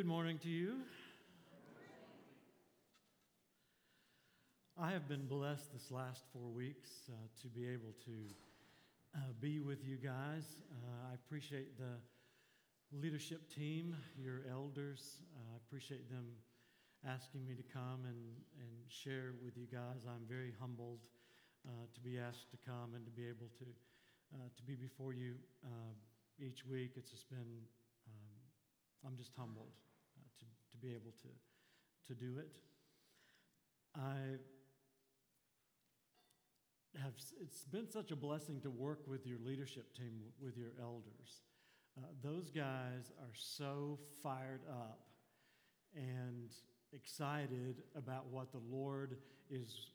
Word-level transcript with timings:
Good 0.00 0.06
morning 0.06 0.38
to 0.38 0.48
you. 0.48 0.76
I 4.80 4.92
have 4.92 5.06
been 5.06 5.26
blessed 5.26 5.74
this 5.74 5.90
last 5.90 6.22
four 6.32 6.48
weeks 6.48 6.88
uh, 7.10 7.12
to 7.42 7.48
be 7.48 7.68
able 7.68 7.92
to 8.06 8.16
uh, 9.14 9.18
be 9.42 9.60
with 9.60 9.84
you 9.84 9.98
guys. 9.98 10.56
Uh, 10.72 11.10
I 11.10 11.14
appreciate 11.16 11.76
the 11.76 12.00
leadership 12.96 13.42
team, 13.54 13.94
your 14.16 14.40
elders. 14.50 15.20
Uh, 15.36 15.52
I 15.52 15.56
appreciate 15.68 16.08
them 16.08 16.24
asking 17.06 17.46
me 17.46 17.54
to 17.54 17.62
come 17.62 18.00
and, 18.08 18.24
and 18.58 18.72
share 18.88 19.34
with 19.44 19.58
you 19.58 19.66
guys. 19.70 20.06
I'm 20.08 20.24
very 20.26 20.54
humbled 20.58 21.00
uh, 21.68 21.72
to 21.92 22.00
be 22.00 22.18
asked 22.18 22.50
to 22.52 22.56
come 22.56 22.94
and 22.94 23.04
to 23.04 23.12
be 23.12 23.28
able 23.28 23.52
to, 23.58 23.66
uh, 24.34 24.48
to 24.56 24.62
be 24.62 24.76
before 24.76 25.12
you 25.12 25.34
each 26.40 26.64
week. 26.64 26.92
It's 26.96 27.10
just 27.10 27.28
been 27.28 27.60
um, 28.08 28.40
I'm 29.04 29.18
just 29.18 29.32
humbled 29.36 29.76
be 30.80 30.92
able 30.92 31.12
to, 31.22 32.12
to 32.12 32.14
do 32.18 32.38
it. 32.38 32.48
I 33.96 34.38
have, 37.02 37.12
it's 37.40 37.64
been 37.64 37.88
such 37.88 38.10
a 38.10 38.16
blessing 38.16 38.60
to 38.62 38.70
work 38.70 39.00
with 39.06 39.26
your 39.26 39.38
leadership 39.44 39.94
team, 39.94 40.20
with 40.40 40.56
your 40.56 40.72
elders. 40.80 41.42
Uh, 41.98 42.06
those 42.22 42.50
guys 42.50 43.12
are 43.20 43.34
so 43.34 43.98
fired 44.22 44.60
up 44.70 45.00
and 45.94 46.50
excited 46.92 47.82
about 47.96 48.26
what 48.30 48.52
the 48.52 48.60
Lord 48.70 49.16
is 49.50 49.88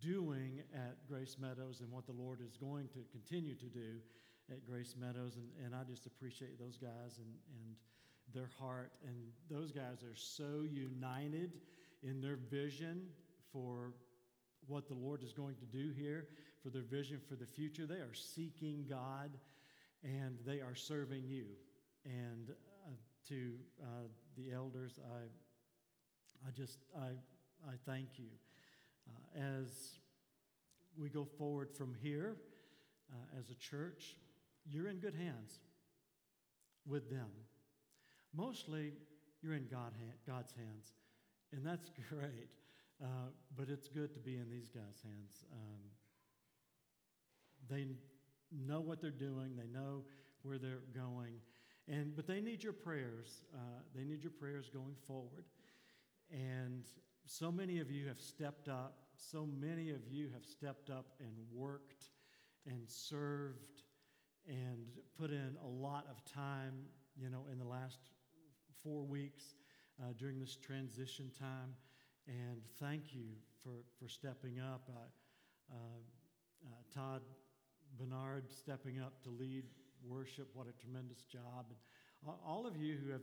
doing 0.00 0.62
at 0.74 0.96
Grace 1.08 1.36
Meadows 1.38 1.80
and 1.80 1.90
what 1.90 2.06
the 2.06 2.12
Lord 2.12 2.40
is 2.46 2.56
going 2.56 2.88
to 2.88 3.00
continue 3.10 3.54
to 3.54 3.66
do 3.66 4.00
at 4.50 4.64
Grace 4.66 4.94
Meadows. 4.98 5.36
And, 5.36 5.48
and 5.64 5.74
I 5.74 5.84
just 5.88 6.06
appreciate 6.06 6.58
those 6.58 6.76
guys 6.76 7.18
and, 7.18 7.28
and 7.54 7.76
their 8.34 8.50
heart. 8.58 8.92
And 9.06 9.16
those 9.50 9.72
guys 9.72 10.02
are 10.02 10.14
so 10.14 10.64
united 10.70 11.52
in 12.02 12.20
their 12.20 12.38
vision 12.50 13.06
for 13.52 13.92
what 14.66 14.88
the 14.88 14.94
Lord 14.94 15.22
is 15.22 15.32
going 15.32 15.56
to 15.56 15.66
do 15.66 15.92
here, 15.96 16.26
for 16.62 16.70
their 16.70 16.82
vision 16.82 17.20
for 17.28 17.34
the 17.34 17.46
future. 17.46 17.86
They 17.86 17.96
are 17.96 18.14
seeking 18.14 18.86
God 18.88 19.30
and 20.02 20.38
they 20.46 20.60
are 20.60 20.74
serving 20.74 21.24
you. 21.26 21.46
And 22.04 22.50
uh, 22.50 22.90
to 23.28 23.52
uh, 23.82 23.86
the 24.36 24.52
elders, 24.52 24.98
I, 25.04 26.48
I 26.48 26.50
just, 26.50 26.78
I, 26.96 27.08
I 27.68 27.74
thank 27.86 28.18
you. 28.18 28.28
Uh, 29.08 29.40
as 29.60 29.98
we 30.96 31.08
go 31.08 31.24
forward 31.38 31.70
from 31.76 31.94
here 32.02 32.36
uh, 33.12 33.38
as 33.38 33.50
a 33.50 33.54
church, 33.54 34.16
you're 34.64 34.88
in 34.88 34.98
good 34.98 35.14
hands 35.14 35.58
with 36.86 37.10
them. 37.10 37.28
Mostly, 38.34 38.92
you're 39.42 39.54
in 39.54 39.66
God, 39.70 39.92
God's 40.26 40.52
hands, 40.54 40.94
and 41.52 41.64
that's 41.64 41.90
great. 42.08 42.48
Uh, 43.02 43.30
but 43.56 43.68
it's 43.68 43.88
good 43.88 44.14
to 44.14 44.20
be 44.20 44.36
in 44.36 44.48
these 44.48 44.68
guys' 44.68 45.02
hands. 45.02 45.44
Um, 45.52 45.80
they 47.68 47.86
know 48.66 48.80
what 48.80 49.00
they're 49.00 49.10
doing, 49.10 49.56
they 49.56 49.66
know 49.66 50.04
where 50.42 50.58
they're 50.58 50.82
going, 50.94 51.34
and 51.88 52.14
but 52.14 52.26
they 52.26 52.40
need 52.40 52.62
your 52.62 52.72
prayers. 52.72 53.44
Uh, 53.54 53.80
they 53.94 54.04
need 54.04 54.22
your 54.22 54.32
prayers 54.32 54.70
going 54.72 54.94
forward. 55.06 55.44
And 56.30 56.84
so 57.26 57.50
many 57.50 57.80
of 57.80 57.90
you 57.90 58.06
have 58.08 58.20
stepped 58.20 58.68
up. 58.68 58.98
So 59.14 59.46
many 59.60 59.90
of 59.90 60.06
you 60.08 60.28
have 60.32 60.44
stepped 60.44 60.90
up 60.90 61.06
and 61.20 61.32
worked 61.52 62.10
and 62.66 62.88
served 62.88 63.82
and 64.46 64.86
put 65.18 65.30
in 65.30 65.56
a 65.62 65.68
lot 65.68 66.06
of 66.08 66.24
time. 66.32 66.72
You 67.20 67.30
know, 67.30 67.46
in 67.50 67.58
the 67.58 67.64
last 67.64 67.98
four 68.82 69.02
weeks 69.02 69.54
uh, 70.00 70.12
during 70.18 70.38
this 70.38 70.56
transition 70.56 71.30
time. 71.38 71.74
And 72.26 72.60
thank 72.78 73.14
you 73.14 73.26
for, 73.62 73.84
for 73.98 74.08
stepping 74.08 74.60
up. 74.60 74.88
Uh, 74.88 75.74
uh, 75.74 76.94
Todd 76.94 77.22
Bernard 77.98 78.50
stepping 78.50 79.00
up 79.00 79.22
to 79.24 79.30
lead 79.30 79.64
worship. 80.06 80.48
What 80.54 80.66
a 80.68 80.82
tremendous 80.82 81.24
job. 81.24 81.66
And 81.68 82.34
all 82.46 82.66
of 82.66 82.76
you 82.76 82.96
who 83.04 83.10
have, 83.10 83.22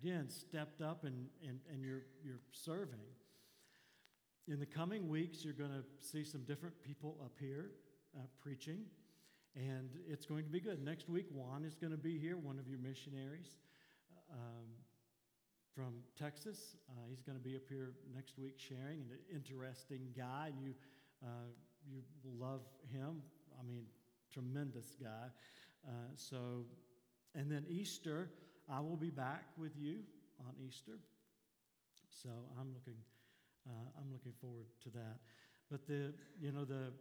again, 0.00 0.28
stepped 0.28 0.80
up 0.80 1.04
and, 1.04 1.26
and, 1.46 1.60
and 1.72 1.84
you're, 1.84 2.02
you're 2.24 2.40
serving. 2.52 3.00
In 4.46 4.60
the 4.60 4.66
coming 4.66 5.08
weeks, 5.08 5.44
you're 5.44 5.54
going 5.54 5.70
to 5.70 5.84
see 6.00 6.24
some 6.24 6.42
different 6.42 6.74
people 6.82 7.16
up 7.24 7.32
here 7.40 7.70
uh, 8.16 8.20
preaching, 8.42 8.80
and 9.56 9.88
it's 10.06 10.26
going 10.26 10.44
to 10.44 10.50
be 10.50 10.60
good. 10.60 10.84
Next 10.84 11.08
week, 11.08 11.26
Juan 11.32 11.64
is 11.64 11.74
going 11.74 11.92
to 11.92 11.98
be 11.98 12.18
here, 12.18 12.36
one 12.36 12.58
of 12.58 12.68
your 12.68 12.78
missionaries 12.78 13.56
um, 14.32 14.66
from 15.74 15.94
Texas. 16.18 16.76
Uh, 16.88 16.92
he's 17.08 17.22
going 17.22 17.36
to 17.36 17.42
be 17.42 17.56
up 17.56 17.62
here 17.68 17.92
next 18.14 18.38
week 18.38 18.54
sharing, 18.56 19.00
an 19.10 19.18
interesting 19.34 20.08
guy, 20.16 20.50
and 20.52 20.62
you, 20.62 20.74
uh, 21.24 21.50
you 21.90 22.00
love 22.38 22.62
him. 22.92 23.22
I 23.58 23.66
mean, 23.66 23.84
tremendous 24.32 24.96
guy. 25.00 25.28
Uh, 25.86 25.90
so, 26.16 26.64
and 27.34 27.50
then 27.50 27.64
Easter, 27.68 28.30
I 28.68 28.80
will 28.80 28.96
be 28.96 29.10
back 29.10 29.44
with 29.58 29.72
you 29.76 29.98
on 30.40 30.54
Easter. 30.66 30.98
So 32.10 32.28
I'm 32.58 32.72
looking, 32.72 32.98
uh, 33.66 34.00
I'm 34.00 34.12
looking 34.12 34.32
forward 34.40 34.66
to 34.84 34.90
that. 34.90 35.18
But 35.70 35.86
the, 35.86 36.12
you 36.40 36.52
know, 36.52 36.64
the, 36.64 36.92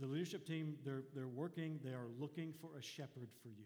the 0.00 0.06
leadership 0.06 0.46
team, 0.46 0.76
they're, 0.84 1.02
they're 1.14 1.28
working, 1.28 1.80
they 1.82 1.90
are 1.90 2.08
looking 2.18 2.52
for 2.60 2.78
a 2.78 2.82
shepherd 2.82 3.28
for 3.42 3.48
you. 3.48 3.64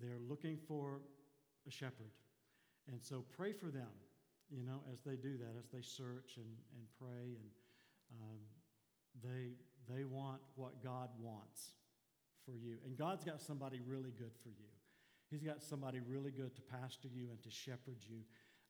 They're 0.00 0.20
looking 0.28 0.58
for 0.68 1.00
a 1.66 1.70
shepherd. 1.70 2.12
And 2.90 3.02
so 3.02 3.24
pray 3.36 3.52
for 3.52 3.66
them, 3.66 3.90
you 4.50 4.62
know, 4.62 4.80
as 4.92 5.00
they 5.00 5.16
do 5.16 5.36
that, 5.38 5.58
as 5.58 5.68
they 5.72 5.82
search 5.82 6.36
and, 6.36 6.52
and 6.76 6.86
pray. 6.98 7.34
And 7.34 7.50
um, 8.22 8.40
they, 9.22 9.54
they 9.92 10.04
want 10.04 10.40
what 10.54 10.82
God 10.82 11.08
wants 11.20 11.72
for 12.44 12.52
you. 12.56 12.76
And 12.84 12.96
God's 12.96 13.24
got 13.24 13.40
somebody 13.40 13.80
really 13.84 14.12
good 14.16 14.32
for 14.42 14.50
you. 14.50 14.70
He's 15.30 15.42
got 15.42 15.62
somebody 15.62 16.00
really 16.06 16.30
good 16.30 16.54
to 16.54 16.62
pastor 16.62 17.08
you 17.12 17.28
and 17.30 17.42
to 17.42 17.50
shepherd 17.50 17.98
you 18.08 18.20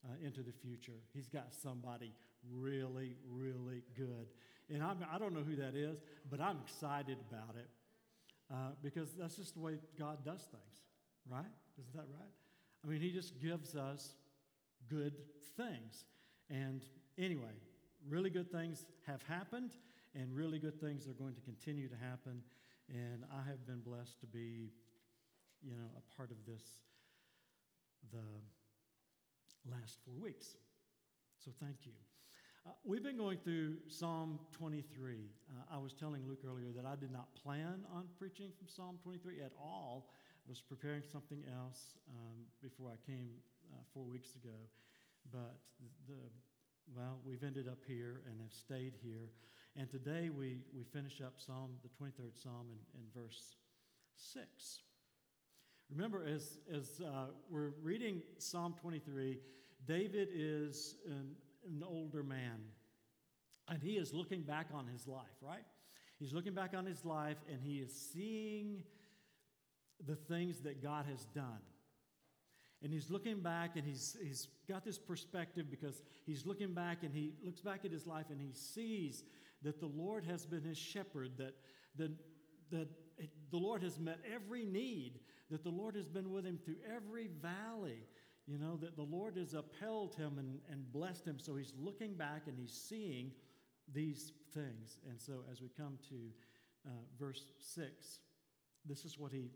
uh, 0.04 0.14
into 0.24 0.42
the 0.42 0.52
future. 0.52 1.00
He's 1.12 1.28
got 1.28 1.52
somebody 1.52 2.12
really, 2.50 3.16
really 3.28 3.82
good. 3.96 4.28
And 4.70 4.82
I'm, 4.82 4.98
I 5.12 5.18
do 5.18 5.24
not 5.24 5.32
know 5.34 5.42
who 5.42 5.56
that 5.56 5.74
is, 5.76 5.98
but 6.30 6.40
I'm 6.40 6.58
excited 6.64 7.18
about 7.30 7.56
it 7.56 7.68
uh, 8.52 8.70
because 8.82 9.12
that's 9.18 9.36
just 9.36 9.54
the 9.54 9.60
way 9.60 9.74
God 9.98 10.24
does 10.24 10.40
things, 10.50 10.80
right? 11.28 11.44
Isn't 11.78 11.94
that 11.94 12.06
right? 12.18 12.32
I 12.86 12.91
mean, 12.91 13.00
he 13.00 13.10
just 13.10 13.41
gives 13.41 13.74
us 13.74 14.14
good 14.88 15.14
things. 15.56 16.04
And 16.48 16.84
anyway, 17.19 17.54
really 18.08 18.30
good 18.30 18.50
things 18.52 18.86
have 19.06 19.22
happened, 19.22 19.72
and 20.14 20.34
really 20.34 20.58
good 20.58 20.80
things 20.80 21.08
are 21.08 21.12
going 21.12 21.34
to 21.34 21.41
continue 21.41 21.88
to 21.88 21.96
happen. 21.96 22.42
And 22.88 23.25
I 23.32 23.48
have 23.48 23.66
been 23.66 23.80
blessed 23.80 24.20
to 24.20 24.26
be, 24.26 24.70
you 25.62 25.72
know, 25.72 25.88
a 25.96 26.16
part 26.16 26.30
of 26.30 26.36
this 26.46 26.62
the 28.12 29.70
last 29.70 29.98
four 30.04 30.14
weeks. 30.22 30.56
So 31.44 31.50
thank 31.60 31.78
you. 31.84 31.92
Uh, 32.64 32.70
we've 32.84 33.02
been 33.02 33.16
going 33.16 33.38
through 33.38 33.75
Psalm 33.88 34.38
23. 34.52 35.16
Uh, 35.50 35.75
I 35.75 35.78
was 35.78 35.92
telling 35.92 36.22
Luke 36.28 36.41
earlier 36.46 36.70
that 36.76 36.84
I 36.84 36.94
did 36.94 37.12
not 37.12 37.34
plan 37.34 37.80
on 37.92 38.04
preaching 38.19 38.50
from 38.56 38.69
Psalm 38.69 38.98
23 39.02 39.41
at 39.41 39.52
all. 39.60 40.10
Was 40.48 40.60
preparing 40.60 41.02
something 41.02 41.42
else 41.58 41.96
um, 42.08 42.36
before 42.62 42.90
I 42.90 43.10
came 43.10 43.30
uh, 43.72 43.82
four 43.92 44.04
weeks 44.04 44.36
ago. 44.36 44.54
But 45.32 45.56
the, 45.80 46.12
the, 46.12 46.20
well, 46.94 47.18
we've 47.24 47.42
ended 47.42 47.66
up 47.66 47.78
here 47.84 48.20
and 48.30 48.40
have 48.40 48.52
stayed 48.52 48.92
here. 49.02 49.32
And 49.74 49.90
today 49.90 50.30
we, 50.30 50.58
we 50.72 50.84
finish 50.84 51.20
up 51.20 51.34
Psalm, 51.38 51.72
the 51.82 51.88
23rd 51.88 52.40
Psalm, 52.40 52.68
in, 52.70 53.00
in 53.00 53.06
verse 53.12 53.56
6. 54.14 54.82
Remember, 55.90 56.25
as, 56.25 56.58
as 56.72 57.00
uh, 57.04 57.26
we're 57.50 57.72
reading 57.82 58.22
Psalm 58.38 58.75
23, 58.81 59.38
David 59.84 60.28
is 60.32 60.94
an, 61.06 61.32
an 61.66 61.82
older 61.84 62.22
man. 62.22 62.60
And 63.69 63.82
he 63.82 63.94
is 63.94 64.14
looking 64.14 64.42
back 64.42 64.69
on 64.72 64.87
his 64.87 65.08
life, 65.08 65.25
right? 65.40 65.64
He's 66.20 66.32
looking 66.32 66.54
back 66.54 66.72
on 66.75 66.87
his 66.87 67.04
life 67.04 67.38
and 67.50 67.60
he 67.60 67.78
is 67.78 67.92
seeing 67.92 68.84
the 70.04 70.16
things 70.16 70.60
that 70.60 70.82
God 70.82 71.06
has 71.06 71.25
done. 71.26 71.60
And 72.82 72.93
he's 72.93 73.10
looking 73.10 73.40
back 73.40 73.76
and 73.76 73.87
he's, 73.87 74.16
he's 74.22 74.48
got 74.69 74.84
this 74.84 74.98
perspective 74.98 75.70
because 75.70 76.02
he's 76.26 76.44
looking 76.44 76.75
back 76.75 77.02
and 77.02 77.12
he 77.12 77.32
looks 77.43 77.60
back 77.60 77.84
at 77.84 77.90
his 77.90 78.06
life 78.06 78.26
and 78.31 78.40
he 78.40 78.52
sees 78.52 79.25
that 79.62 79.81
the 79.81 79.87
Lord 79.87 80.25
has 80.25 80.44
been 80.44 80.62
his 80.62 80.76
shepherd, 80.76 81.32
that, 81.38 81.54
that, 81.96 82.10
that 82.70 82.88
the 83.50 83.56
Lord 83.56 83.82
has 83.82 83.98
met 83.98 84.19
every 84.32 84.64
need, 84.64 85.20
that 85.50 85.64
the 85.64 85.70
Lord 85.70 85.96
has 85.96 86.06
been 86.06 86.31
with 86.31 86.44
him 86.44 86.58
through 86.64 86.76
every 86.94 87.28
valley, 87.40 88.04
you 88.46 88.58
know, 88.58 88.76
that 88.76 88.94
the 88.96 89.02
Lord 89.02 89.37
has 89.37 89.54
upheld 89.54 90.14
him 90.14 90.38
and, 90.38 90.58
and 90.70 90.92
blessed 90.92 91.26
him. 91.26 91.38
So 91.38 91.56
he's 91.56 91.72
looking 91.78 92.14
back 92.14 92.42
and 92.46 92.58
he's 92.58 92.75
seeing 92.75 93.32
these 93.92 94.32
things. 94.52 94.99
And 95.08 95.20
so 95.20 95.44
as 95.50 95.62
we 95.62 95.69
come 95.76 95.99
to 96.10 96.16
uh, 96.87 96.90
verse 97.19 97.42
6, 97.58 98.20
this 98.84 99.04
is 99.04 99.19
what 99.19 99.32
he 99.32 99.50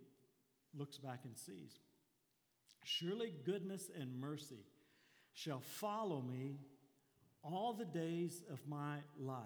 looks 0.76 0.99
back 0.99 1.20
and 1.25 1.37
sees. 1.37 1.78
Surely 2.84 3.32
goodness 3.44 3.90
and 3.99 4.20
mercy 4.20 4.64
shall 5.32 5.61
follow 5.61 6.20
me 6.20 6.58
all 7.43 7.72
the 7.72 7.84
days 7.84 8.43
of 8.52 8.58
my 8.69 8.96
life, 9.19 9.40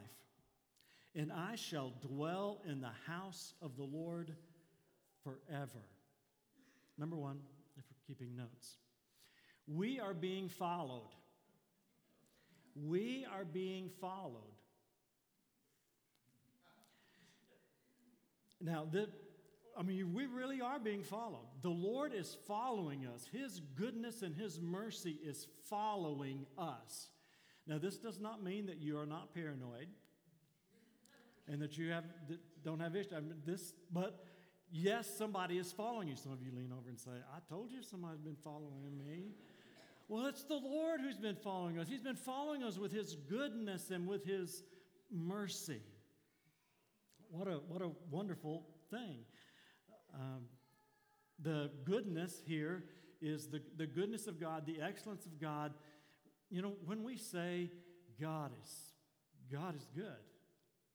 and 1.14 1.32
I 1.32 1.54
shall 1.54 1.92
dwell 2.00 2.60
in 2.68 2.80
the 2.80 2.92
house 3.06 3.54
of 3.62 3.76
the 3.76 3.84
Lord 3.84 4.34
forever. 5.22 5.84
Number 6.98 7.16
one, 7.16 7.40
if 7.76 7.84
we're 7.90 8.06
keeping 8.06 8.36
notes, 8.36 8.76
we 9.66 10.00
are 10.00 10.14
being 10.14 10.48
followed. 10.48 11.10
We 12.74 13.26
are 13.32 13.44
being 13.44 13.90
followed. 14.00 14.42
Now, 18.60 18.86
the, 18.90 19.08
I 19.76 19.82
mean, 19.82 20.14
we 20.14 20.26
really 20.26 20.60
are 20.60 20.78
being 20.78 21.02
followed. 21.02 21.46
The 21.62 21.68
Lord 21.68 22.12
is 22.14 22.36
following 22.46 23.06
us. 23.06 23.26
His 23.32 23.60
goodness 23.74 24.22
and 24.22 24.34
His 24.34 24.60
mercy 24.60 25.18
is 25.24 25.46
following 25.68 26.46
us. 26.56 27.08
Now, 27.66 27.78
this 27.78 27.96
does 27.96 28.20
not 28.20 28.42
mean 28.42 28.66
that 28.66 28.78
you 28.78 28.98
are 28.98 29.06
not 29.06 29.34
paranoid 29.34 29.88
and 31.48 31.60
that 31.60 31.76
you 31.76 31.90
have 31.90 32.04
that 32.28 32.38
don't 32.64 32.80
have 32.80 32.96
issues. 32.96 33.12
I 33.12 33.20
mean, 33.20 33.34
this, 33.44 33.74
but 33.92 34.24
yes, 34.70 35.08
somebody 35.16 35.58
is 35.58 35.72
following 35.72 36.08
you. 36.08 36.16
Some 36.16 36.32
of 36.32 36.42
you 36.42 36.52
lean 36.54 36.72
over 36.72 36.88
and 36.88 36.98
say, 36.98 37.10
"I 37.34 37.40
told 37.48 37.70
you 37.70 37.82
somebody's 37.82 38.20
been 38.20 38.36
following 38.36 38.96
me." 38.98 39.34
Well, 40.08 40.26
it's 40.26 40.44
the 40.44 40.56
Lord 40.56 41.00
who's 41.00 41.18
been 41.18 41.36
following 41.36 41.78
us. 41.78 41.88
He's 41.88 42.02
been 42.02 42.16
following 42.16 42.62
us 42.62 42.78
with 42.78 42.92
His 42.92 43.16
goodness 43.16 43.90
and 43.90 44.06
with 44.06 44.24
His 44.24 44.62
mercy. 45.10 45.82
What 47.30 47.48
a 47.48 47.54
what 47.68 47.82
a 47.82 47.90
wonderful 48.10 48.66
thing. 48.90 49.24
Um, 50.14 50.44
the 51.42 51.70
goodness 51.84 52.40
here 52.46 52.84
is 53.20 53.48
the, 53.48 53.60
the 53.76 53.86
goodness 53.86 54.26
of 54.26 54.40
God, 54.40 54.66
the 54.66 54.80
excellence 54.80 55.26
of 55.26 55.40
God. 55.40 55.72
You 56.50 56.62
know, 56.62 56.74
when 56.84 57.02
we 57.02 57.16
say 57.16 57.70
God 58.20 58.52
is, 58.62 58.92
God 59.50 59.74
is 59.74 59.88
good, 59.94 60.06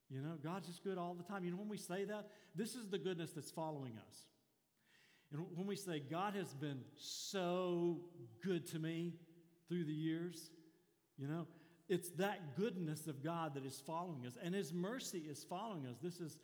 you 0.10 0.22
know, 0.22 0.38
God's 0.44 0.68
just 0.68 0.84
good 0.84 0.98
all 0.98 1.14
the 1.14 1.24
time. 1.24 1.44
You 1.44 1.52
know, 1.52 1.58
when 1.58 1.70
we 1.70 1.78
say 1.78 2.06
that, 2.06 2.30
this 2.56 2.76
is 2.76 2.88
the 2.88 2.98
goodness 2.98 3.32
that's 3.32 3.52
following 3.52 3.94
us. 4.08 4.16
And 5.32 5.46
when 5.56 5.68
we 5.68 5.76
say 5.76 6.00
God 6.00 6.36
has 6.36 6.54
been 6.54 6.80
so 6.96 8.00
good 8.44 8.66
to 8.68 8.80
me 8.80 9.14
through 9.68 9.86
the 9.86 9.94
years, 9.94 10.50
you 11.18 11.28
know, 11.28 11.46
it's 11.88 12.10
that 12.12 12.56
goodness 12.56 13.08
of 13.08 13.24
God 13.24 13.56
that 13.56 13.66
is 13.66 13.82
following 13.86 14.26
us, 14.26 14.38
and 14.42 14.56
His 14.56 14.74
mercy 14.74 15.24
is 15.30 15.44
following 15.44 15.86
us. 15.86 15.98
This 16.02 16.20
is 16.20 16.40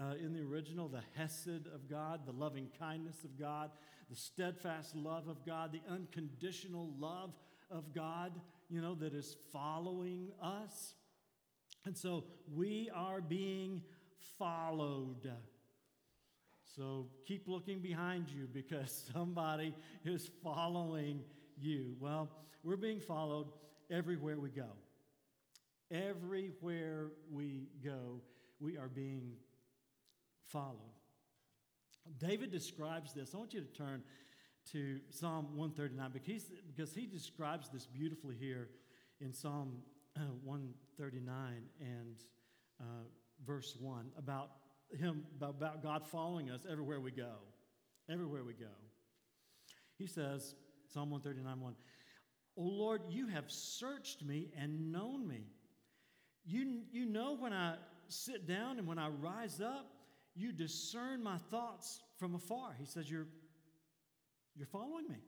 uh, 0.00 0.14
in 0.22 0.32
the 0.32 0.40
original, 0.40 0.88
the 0.88 1.02
Hesed 1.16 1.66
of 1.74 1.88
God, 1.88 2.20
the 2.26 2.32
loving 2.32 2.68
kindness 2.78 3.24
of 3.24 3.38
God, 3.38 3.70
the 4.08 4.16
steadfast 4.16 4.96
love 4.96 5.28
of 5.28 5.44
God, 5.44 5.72
the 5.72 5.82
unconditional 5.92 6.92
love 6.98 7.32
of 7.70 7.94
God, 7.94 8.32
you 8.68 8.80
know, 8.80 8.94
that 8.96 9.14
is 9.14 9.36
following 9.52 10.28
us. 10.42 10.94
And 11.84 11.96
so 11.96 12.24
we 12.54 12.90
are 12.94 13.20
being 13.20 13.82
followed. 14.38 15.30
So 16.76 17.08
keep 17.26 17.48
looking 17.48 17.80
behind 17.80 18.30
you 18.30 18.48
because 18.52 19.10
somebody 19.12 19.74
is 20.04 20.30
following 20.42 21.20
you. 21.60 21.96
Well, 22.00 22.30
we're 22.62 22.76
being 22.76 23.00
followed 23.00 23.48
everywhere 23.90 24.38
we 24.38 24.50
go. 24.50 24.70
Everywhere 25.90 27.08
we 27.30 27.68
go, 27.84 28.22
we 28.58 28.78
are 28.78 28.88
being 28.88 29.32
follow. 30.52 30.92
David 32.18 32.50
describes 32.50 33.12
this. 33.12 33.34
I 33.34 33.38
want 33.38 33.54
you 33.54 33.60
to 33.60 33.66
turn 33.66 34.02
to 34.72 35.00
Psalm 35.10 35.56
139 35.56 36.10
because, 36.12 36.44
because 36.66 36.94
he 36.94 37.06
describes 37.06 37.68
this 37.70 37.86
beautifully 37.86 38.36
here 38.38 38.68
in 39.20 39.32
Psalm 39.32 39.78
uh, 40.16 40.20
139 40.44 41.62
and 41.80 42.16
uh, 42.80 42.84
verse 43.44 43.76
1 43.80 44.06
about 44.18 44.50
him, 44.98 45.24
about 45.40 45.82
God 45.82 46.06
following 46.06 46.50
us 46.50 46.66
everywhere 46.70 47.00
we 47.00 47.10
go. 47.10 47.34
Everywhere 48.10 48.44
we 48.44 48.52
go. 48.52 48.66
He 49.98 50.06
says, 50.06 50.54
Psalm 50.92 51.10
139 51.10 51.60
1, 51.60 51.74
O 52.58 52.62
Lord, 52.62 53.02
you 53.08 53.28
have 53.28 53.50
searched 53.50 54.22
me 54.24 54.50
and 54.58 54.92
known 54.92 55.26
me. 55.26 55.46
You, 56.44 56.82
you 56.90 57.06
know 57.06 57.36
when 57.36 57.52
I 57.52 57.76
sit 58.08 58.46
down 58.46 58.78
and 58.78 58.86
when 58.86 58.98
I 58.98 59.08
rise 59.08 59.60
up. 59.60 59.91
You 60.34 60.52
discern 60.52 61.22
my 61.22 61.36
thoughts 61.50 62.00
from 62.18 62.34
afar. 62.34 62.74
He 62.78 62.86
says, 62.86 63.10
You're, 63.10 63.26
you're 64.56 64.66
following 64.66 65.08
me. 65.08 65.18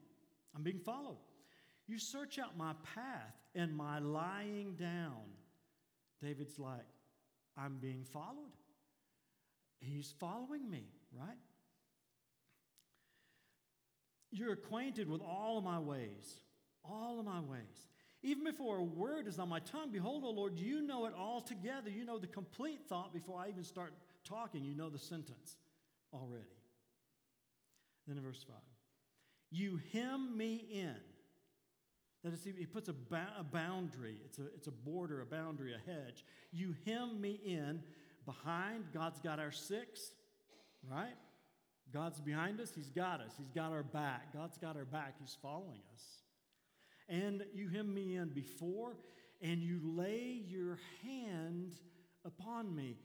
I'm 0.55 0.63
being 0.63 0.79
followed. 0.79 1.17
You 1.87 1.99
search 1.99 2.39
out 2.39 2.57
my 2.57 2.73
path 2.95 3.35
and 3.53 3.75
my 3.75 3.99
lying 3.99 4.75
down. 4.75 5.21
David's 6.21 6.57
like, 6.57 6.85
I'm 7.57 7.77
being 7.77 8.03
followed. 8.03 8.53
He's 9.79 10.13
following 10.19 10.69
me, 10.69 10.85
right? 11.13 11.37
You're 14.31 14.53
acquainted 14.53 15.07
with 15.07 15.21
all 15.21 15.57
of 15.59 15.63
my 15.63 15.79
ways, 15.79 16.39
all 16.83 17.19
of 17.19 17.25
my 17.25 17.39
ways. 17.41 17.87
Even 18.23 18.43
before 18.43 18.77
a 18.77 18.83
word 18.83 19.27
is 19.27 19.37
on 19.37 19.49
my 19.49 19.59
tongue, 19.59 19.91
behold, 19.91 20.23
O 20.25 20.31
Lord, 20.31 20.57
you 20.57 20.81
know 20.81 21.05
it 21.05 21.13
all 21.15 21.41
together. 21.41 21.91
You 21.91 22.05
know 22.05 22.17
the 22.17 22.27
complete 22.27 22.81
thought 22.89 23.13
before 23.13 23.39
I 23.39 23.49
even 23.49 23.63
start 23.63 23.93
talking, 24.25 24.63
you 24.63 24.75
know 24.75 24.89
the 24.89 24.99
sentence 24.99 25.55
already. 26.13 26.43
Then 28.07 28.17
in 28.17 28.23
verse 28.23 28.43
5, 28.47 28.55
you 29.51 29.79
hem 29.93 30.37
me 30.37 30.65
in. 30.71 30.95
That 32.23 32.33
is, 32.33 32.43
he 32.43 32.65
puts 32.65 32.89
a, 32.89 32.93
ba- 32.93 33.33
a 33.37 33.43
boundary, 33.43 34.17
it's 34.25 34.39
a, 34.39 34.45
it's 34.55 34.67
a 34.67 34.71
border, 34.71 35.21
a 35.21 35.25
boundary, 35.25 35.73
a 35.73 35.91
hedge. 35.91 36.25
You 36.51 36.75
hem 36.85 37.21
me 37.21 37.39
in. 37.45 37.81
Behind, 38.25 38.85
God's 38.91 39.19
got 39.19 39.39
our 39.39 39.51
six, 39.51 40.11
right? 40.89 41.13
God's 41.93 42.19
behind 42.19 42.59
us, 42.59 42.71
He's 42.75 42.89
got 42.89 43.21
us. 43.21 43.33
He's 43.37 43.51
got 43.51 43.71
our 43.71 43.83
back. 43.83 44.33
God's 44.33 44.57
got 44.57 44.75
our 44.75 44.85
back. 44.85 45.15
He's 45.19 45.37
following 45.41 45.81
us. 45.93 46.03
And 47.07 47.45
you 47.53 47.69
hem 47.69 47.93
me 47.93 48.15
in 48.15 48.29
before, 48.29 48.97
and 49.41 49.61
you 49.61 49.79
lay 49.83 50.41
your 50.47 50.79
hand 51.03 51.75
upon 52.25 52.75
me. 52.75 52.97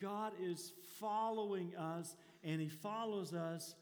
God 0.00 0.32
is 0.40 0.72
following 1.00 1.74
us, 1.76 2.16
and 2.42 2.60
He 2.60 2.68
follows 2.68 3.34
us 3.34 3.74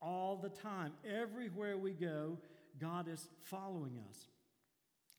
all 0.00 0.36
the 0.36 0.48
time. 0.48 0.92
Everywhere 1.04 1.76
we 1.76 1.92
go, 1.92 2.38
God 2.80 3.08
is 3.08 3.28
following 3.42 3.98
us. 4.08 4.28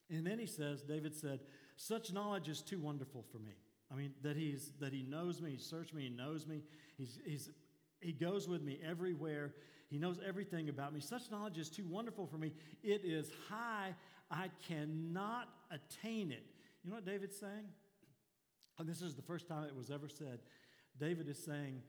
And 0.10 0.26
then 0.26 0.40
he 0.40 0.46
says, 0.46 0.82
David 0.82 1.16
said, 1.16 1.40
Such 1.76 2.14
knowledge 2.14 2.48
is 2.48 2.62
too 2.62 2.80
wonderful 2.80 3.26
for 3.32 3.40
me. 3.40 3.52
I 3.92 3.96
mean, 3.96 4.14
that, 4.24 4.36
he's, 4.36 4.72
that 4.80 4.94
he 4.94 5.04
knows 5.04 5.42
me, 5.42 5.52
he 5.52 5.58
searched 5.58 5.94
me, 5.94 6.04
he 6.04 6.10
knows 6.10 6.46
me, 6.46 6.62
he's, 6.98 7.20
he's, 7.26 7.50
he 8.02 8.12
goes 8.12 8.48
with 8.48 8.62
me 8.62 8.80
everywhere, 8.86 9.54
he 9.90 9.98
knows 9.98 10.20
everything 10.26 10.70
about 10.70 10.94
me. 10.94 11.00
Such 11.00 11.32
knowledge 11.32 11.58
is 11.58 11.70
too 11.70 11.86
wonderful 11.88 12.28
for 12.28 12.38
me. 12.38 12.52
It 12.84 13.02
is 13.06 13.32
high, 13.50 13.96
I 14.30 14.50
cannot 14.68 15.48
attain 15.72 16.32
it. 16.32 16.44
You 16.84 16.90
know 16.90 16.98
what 16.98 17.06
David's 17.06 17.38
saying? 17.38 17.68
And 18.80 18.88
this 18.88 19.02
is 19.02 19.16
the 19.16 19.22
first 19.22 19.48
time 19.48 19.64
it 19.64 19.76
was 19.76 19.90
ever 19.90 20.08
said. 20.08 20.40
David 21.00 21.28
is 21.28 21.44
saying, 21.44 21.82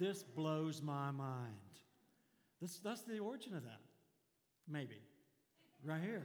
This 0.00 0.22
blows 0.22 0.82
my 0.82 1.10
mind. 1.10 1.54
This, 2.60 2.78
that's 2.78 3.02
the 3.02 3.18
origin 3.18 3.54
of 3.54 3.62
that. 3.64 3.80
Maybe. 4.68 5.00
Right 5.84 6.00
here. 6.02 6.22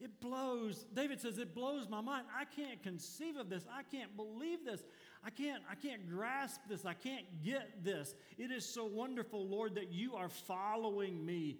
It 0.00 0.20
blows. 0.20 0.84
David 0.94 1.20
says, 1.20 1.38
It 1.38 1.54
blows 1.54 1.88
my 1.88 2.00
mind. 2.00 2.26
I 2.36 2.44
can't 2.44 2.82
conceive 2.82 3.36
of 3.36 3.48
this. 3.48 3.64
I 3.72 3.84
can't 3.84 4.16
believe 4.16 4.64
this. 4.64 4.82
I 5.24 5.30
can't, 5.30 5.62
I 5.70 5.76
can't 5.76 6.08
grasp 6.08 6.60
this. 6.68 6.84
I 6.84 6.94
can't 6.94 7.24
get 7.44 7.84
this. 7.84 8.16
It 8.36 8.50
is 8.50 8.66
so 8.66 8.84
wonderful, 8.84 9.46
Lord, 9.46 9.76
that 9.76 9.92
you 9.92 10.16
are 10.16 10.28
following 10.28 11.24
me, 11.24 11.58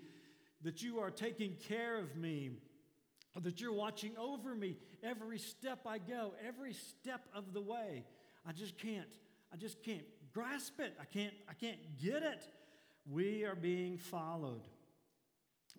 that 0.63 0.83
you 0.83 0.99
are 0.99 1.11
taking 1.11 1.55
care 1.69 1.97
of 1.97 2.17
me 2.17 2.51
that 3.41 3.61
you're 3.61 3.73
watching 3.73 4.17
over 4.19 4.55
me 4.55 4.77
every 5.03 5.39
step 5.39 5.81
I 5.87 5.99
go, 5.99 6.35
every 6.47 6.75
step 6.75 7.23
of 7.35 7.53
the 7.53 7.61
way. 7.61 8.05
I 8.47 8.53
just 8.53 8.77
can't, 8.79 9.09
I 9.53 9.57
just 9.57 9.83
can't 9.83 10.05
grasp 10.33 10.81
it. 10.81 10.95
I 11.01 11.05
can't, 11.05 11.35
I 11.49 11.55
can't 11.55 11.79
get 12.01 12.23
it. 12.23 12.47
We 13.11 13.45
are 13.45 13.55
being 13.55 13.97
followed 13.97 14.63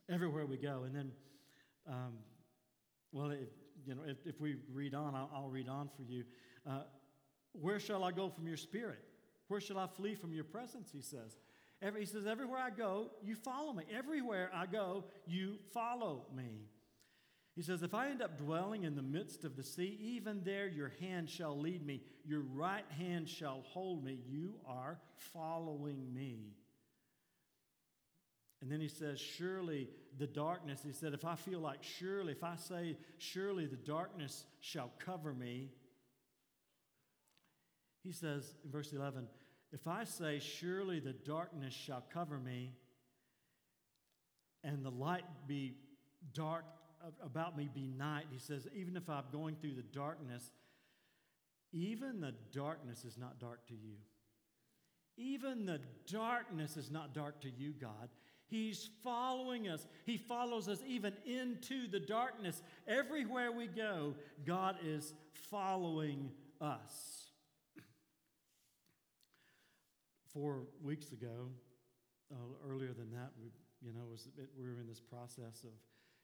everywhere 0.09 0.45
we 0.45 0.57
go. 0.57 0.83
And 0.85 0.95
then, 0.95 1.11
um, 1.87 2.13
well, 3.11 3.31
if, 3.31 3.49
you 3.85 3.95
know, 3.95 4.01
if, 4.05 4.17
if 4.25 4.41
we 4.41 4.55
read 4.71 4.93
on, 4.93 5.15
I'll, 5.15 5.29
I'll 5.33 5.49
read 5.49 5.69
on 5.69 5.89
for 5.95 6.03
you. 6.03 6.23
Uh, 6.67 6.83
where 7.53 7.79
shall 7.79 8.03
I 8.03 8.11
go 8.11 8.29
from 8.29 8.47
your 8.47 8.57
spirit? 8.57 8.99
Where 9.47 9.61
shall 9.61 9.77
I 9.77 9.87
flee 9.87 10.15
from 10.15 10.33
your 10.33 10.43
presence? 10.43 10.89
He 10.91 11.01
says. 11.01 11.37
Every, 11.81 12.01
he 12.01 12.05
says, 12.05 12.25
Everywhere 12.25 12.59
I 12.59 12.69
go, 12.69 13.11
you 13.21 13.35
follow 13.35 13.73
me. 13.73 13.83
Everywhere 13.95 14.49
I 14.53 14.65
go, 14.65 15.03
you 15.27 15.57
follow 15.73 16.25
me. 16.35 16.69
He 17.55 17.61
says, 17.61 17.83
If 17.83 17.93
I 17.93 18.09
end 18.09 18.21
up 18.21 18.37
dwelling 18.37 18.83
in 18.83 18.95
the 18.95 19.01
midst 19.01 19.43
of 19.43 19.55
the 19.55 19.63
sea, 19.63 19.97
even 20.01 20.43
there 20.43 20.67
your 20.67 20.91
hand 20.99 21.29
shall 21.29 21.57
lead 21.57 21.85
me, 21.85 22.01
your 22.25 22.41
right 22.41 22.85
hand 22.97 23.29
shall 23.29 23.63
hold 23.67 24.03
me. 24.03 24.19
You 24.27 24.55
are 24.65 24.99
following 25.33 26.13
me. 26.13 26.55
And 28.61 28.71
then 28.71 28.79
he 28.79 28.87
says, 28.87 29.19
Surely 29.19 29.89
the 30.17 30.25
darkness, 30.25 30.81
he 30.83 30.93
said, 30.93 31.13
if 31.13 31.25
I 31.25 31.35
feel 31.35 31.59
like 31.59 31.83
surely, 31.83 32.31
if 32.31 32.43
I 32.43 32.55
say, 32.55 32.97
Surely 33.17 33.67
the 33.67 33.75
darkness 33.75 34.45
shall 34.59 34.91
cover 34.99 35.33
me, 35.33 35.69
he 38.03 38.11
says 38.11 38.55
in 38.65 38.71
verse 38.71 38.91
11, 38.93 39.27
If 39.71 39.87
I 39.87 40.05
say, 40.05 40.39
Surely 40.39 40.99
the 40.99 41.13
darkness 41.13 41.73
shall 41.73 42.03
cover 42.13 42.39
me, 42.39 42.71
and 44.63 44.83
the 44.83 44.91
light 44.91 45.25
be 45.45 45.75
dark 46.33 46.65
about 47.23 47.57
me 47.57 47.69
be 47.73 47.87
night, 47.87 48.25
he 48.31 48.39
says, 48.39 48.67
Even 48.75 48.95
if 48.95 49.09
I'm 49.09 49.25
going 49.31 49.55
through 49.55 49.75
the 49.75 49.81
darkness, 49.81 50.51
even 51.71 52.21
the 52.21 52.33
darkness 52.51 53.03
is 53.03 53.17
not 53.17 53.39
dark 53.39 53.65
to 53.67 53.73
you. 53.73 53.95
Even 55.17 55.65
the 55.65 55.79
darkness 56.11 56.77
is 56.77 56.89
not 56.89 57.13
dark 57.13 57.41
to 57.41 57.49
you, 57.49 57.73
God. 57.73 58.09
He's 58.47 58.89
following 59.03 59.67
us. 59.67 59.87
He 60.05 60.17
follows 60.17 60.67
us 60.67 60.79
even 60.87 61.13
into 61.25 61.87
the 61.87 61.99
darkness. 61.99 62.61
Everywhere 62.87 63.51
we 63.51 63.67
go, 63.67 64.15
God 64.45 64.77
is 64.83 65.13
following 65.49 66.31
us. 66.61 67.31
Four 70.33 70.63
weeks 70.83 71.11
ago, 71.11 71.49
uh, 72.31 72.35
earlier 72.67 72.93
than 72.93 73.11
that, 73.11 73.31
we, 73.41 73.49
you 73.81 73.93
know, 73.93 74.05
was, 74.09 74.27
we 74.59 74.67
were 74.67 74.79
in 74.79 74.87
this 74.87 74.99
process 75.01 75.63
of, 75.63 75.71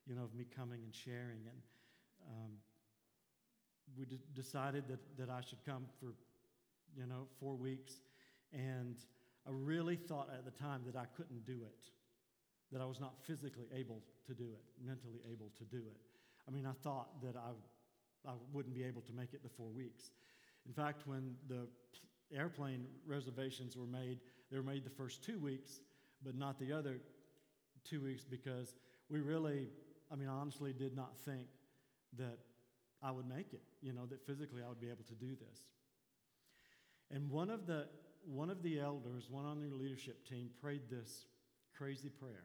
you 0.09 0.15
know, 0.15 0.23
of 0.23 0.33
me 0.33 0.45
coming 0.55 0.81
and 0.83 0.93
sharing, 0.93 1.45
and 1.45 1.61
um, 2.27 2.51
we 3.95 4.05
d- 4.05 4.19
decided 4.33 4.87
that, 4.87 4.99
that 5.17 5.29
I 5.29 5.41
should 5.41 5.63
come 5.63 5.85
for, 5.99 6.13
you 6.97 7.05
know, 7.05 7.27
four 7.39 7.55
weeks, 7.55 8.01
and 8.51 8.97
I 9.47 9.51
really 9.51 9.95
thought 9.95 10.29
at 10.33 10.45
the 10.45 10.51
time 10.51 10.81
that 10.87 10.95
I 10.95 11.05
couldn't 11.15 11.45
do 11.45 11.59
it 11.61 11.91
that 12.71 12.81
I 12.81 12.85
was 12.85 12.99
not 12.99 13.13
physically 13.25 13.65
able 13.73 14.01
to 14.27 14.33
do 14.33 14.43
it, 14.43 14.63
mentally 14.83 15.21
able 15.31 15.51
to 15.57 15.63
do 15.63 15.77
it. 15.77 15.97
I 16.47 16.51
mean, 16.51 16.65
I 16.65 16.73
thought 16.83 17.21
that 17.21 17.35
I, 17.35 18.29
I 18.29 18.33
wouldn't 18.51 18.75
be 18.75 18.83
able 18.83 19.01
to 19.01 19.13
make 19.13 19.33
it 19.33 19.43
the 19.43 19.49
four 19.49 19.69
weeks. 19.69 20.11
In 20.67 20.73
fact, 20.73 21.07
when 21.07 21.35
the 21.47 21.67
airplane 22.35 22.85
reservations 23.07 23.75
were 23.75 23.87
made, 23.87 24.19
they 24.51 24.57
were 24.57 24.63
made 24.63 24.85
the 24.85 24.89
first 24.91 25.23
two 25.23 25.39
weeks, 25.39 25.79
but 26.23 26.35
not 26.35 26.59
the 26.59 26.71
other 26.71 26.99
two 27.87 28.01
weeks 28.01 28.23
because 28.23 28.75
we 29.09 29.19
really, 29.19 29.67
I 30.11 30.15
mean, 30.15 30.27
honestly 30.27 30.73
did 30.73 30.95
not 30.95 31.17
think 31.25 31.47
that 32.17 32.39
I 33.01 33.11
would 33.11 33.27
make 33.27 33.53
it, 33.53 33.61
you 33.81 33.93
know, 33.93 34.05
that 34.07 34.25
physically 34.25 34.61
I 34.65 34.69
would 34.69 34.81
be 34.81 34.87
able 34.87 35.05
to 35.07 35.15
do 35.15 35.35
this. 35.35 35.59
And 37.11 37.29
one 37.29 37.49
of 37.49 37.65
the 37.65 37.87
one 38.25 38.49
of 38.49 38.61
the 38.61 38.79
elders, 38.79 39.27
one 39.29 39.45
on 39.45 39.61
their 39.61 39.71
leadership 39.71 40.27
team, 40.27 40.49
prayed 40.61 40.81
this 40.89 41.25
crazy 41.75 42.09
prayer. 42.09 42.43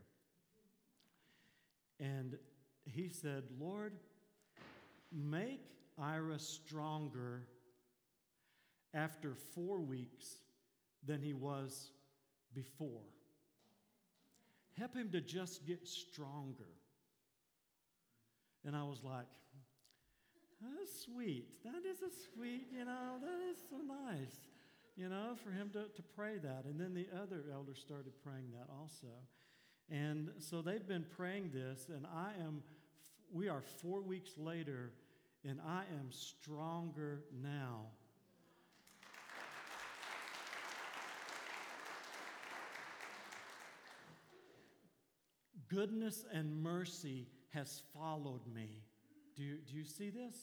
And 1.99 2.39
he 2.85 3.09
said, 3.09 3.45
Lord, 3.59 3.93
make 5.13 5.63
Ira 5.99 6.39
stronger 6.39 7.43
after 8.93 9.35
four 9.55 9.81
weeks 9.81 10.37
than 11.05 11.21
he 11.21 11.35
was 11.35 11.91
before. 12.55 13.03
Help 14.79 14.95
him 14.95 15.11
to 15.11 15.21
just 15.21 15.67
get 15.67 15.87
stronger. 15.87 16.71
And 18.67 18.75
I 18.75 18.83
was 18.83 19.03
like, 19.05 19.27
that's 20.61 21.05
sweet. 21.05 21.47
That 21.65 21.85
is 21.89 22.01
a 22.01 22.11
sweet, 22.35 22.69
you 22.73 22.85
know, 22.85 23.19
that 23.21 23.51
is 23.51 23.59
so 23.69 23.77
nice, 23.77 24.37
you 24.97 25.09
know, 25.09 25.35
for 25.43 25.51
him 25.51 25.71
to, 25.75 25.85
to 25.95 26.03
pray 26.17 26.39
that. 26.39 26.65
And 26.65 26.81
then 26.81 26.95
the 26.95 27.07
other 27.21 27.45
elders 27.53 27.79
started 27.79 28.13
praying 28.23 28.53
that 28.53 28.73
also. 28.73 29.09
And 29.91 30.31
so 30.39 30.63
they've 30.63 30.87
been 30.87 31.05
praying 31.15 31.51
this, 31.53 31.89
and 31.95 32.07
I 32.07 32.31
am, 32.43 32.63
we 33.31 33.49
are 33.49 33.61
four 33.83 34.01
weeks 34.01 34.39
later, 34.39 34.93
and 35.47 35.61
I 35.67 35.83
am 36.01 36.11
stronger 36.11 37.25
now. 37.43 37.83
Goodness 45.69 46.25
and 46.33 46.63
mercy 46.63 47.27
has 47.55 47.83
followed 47.95 48.47
me. 48.53 48.69
Do 49.37 49.43
you, 49.43 49.57
do 49.67 49.77
you 49.77 49.85
see 49.85 50.11
this? 50.11 50.35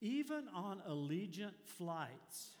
Even 0.00 0.44
on 0.54 0.82
Allegiant 0.88 1.54
flights, 1.64 2.56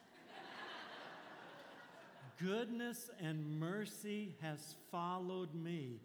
goodness 2.40 3.10
and 3.20 3.58
mercy 3.60 4.34
has 4.40 4.76
followed 4.90 5.54
me. 5.54 6.00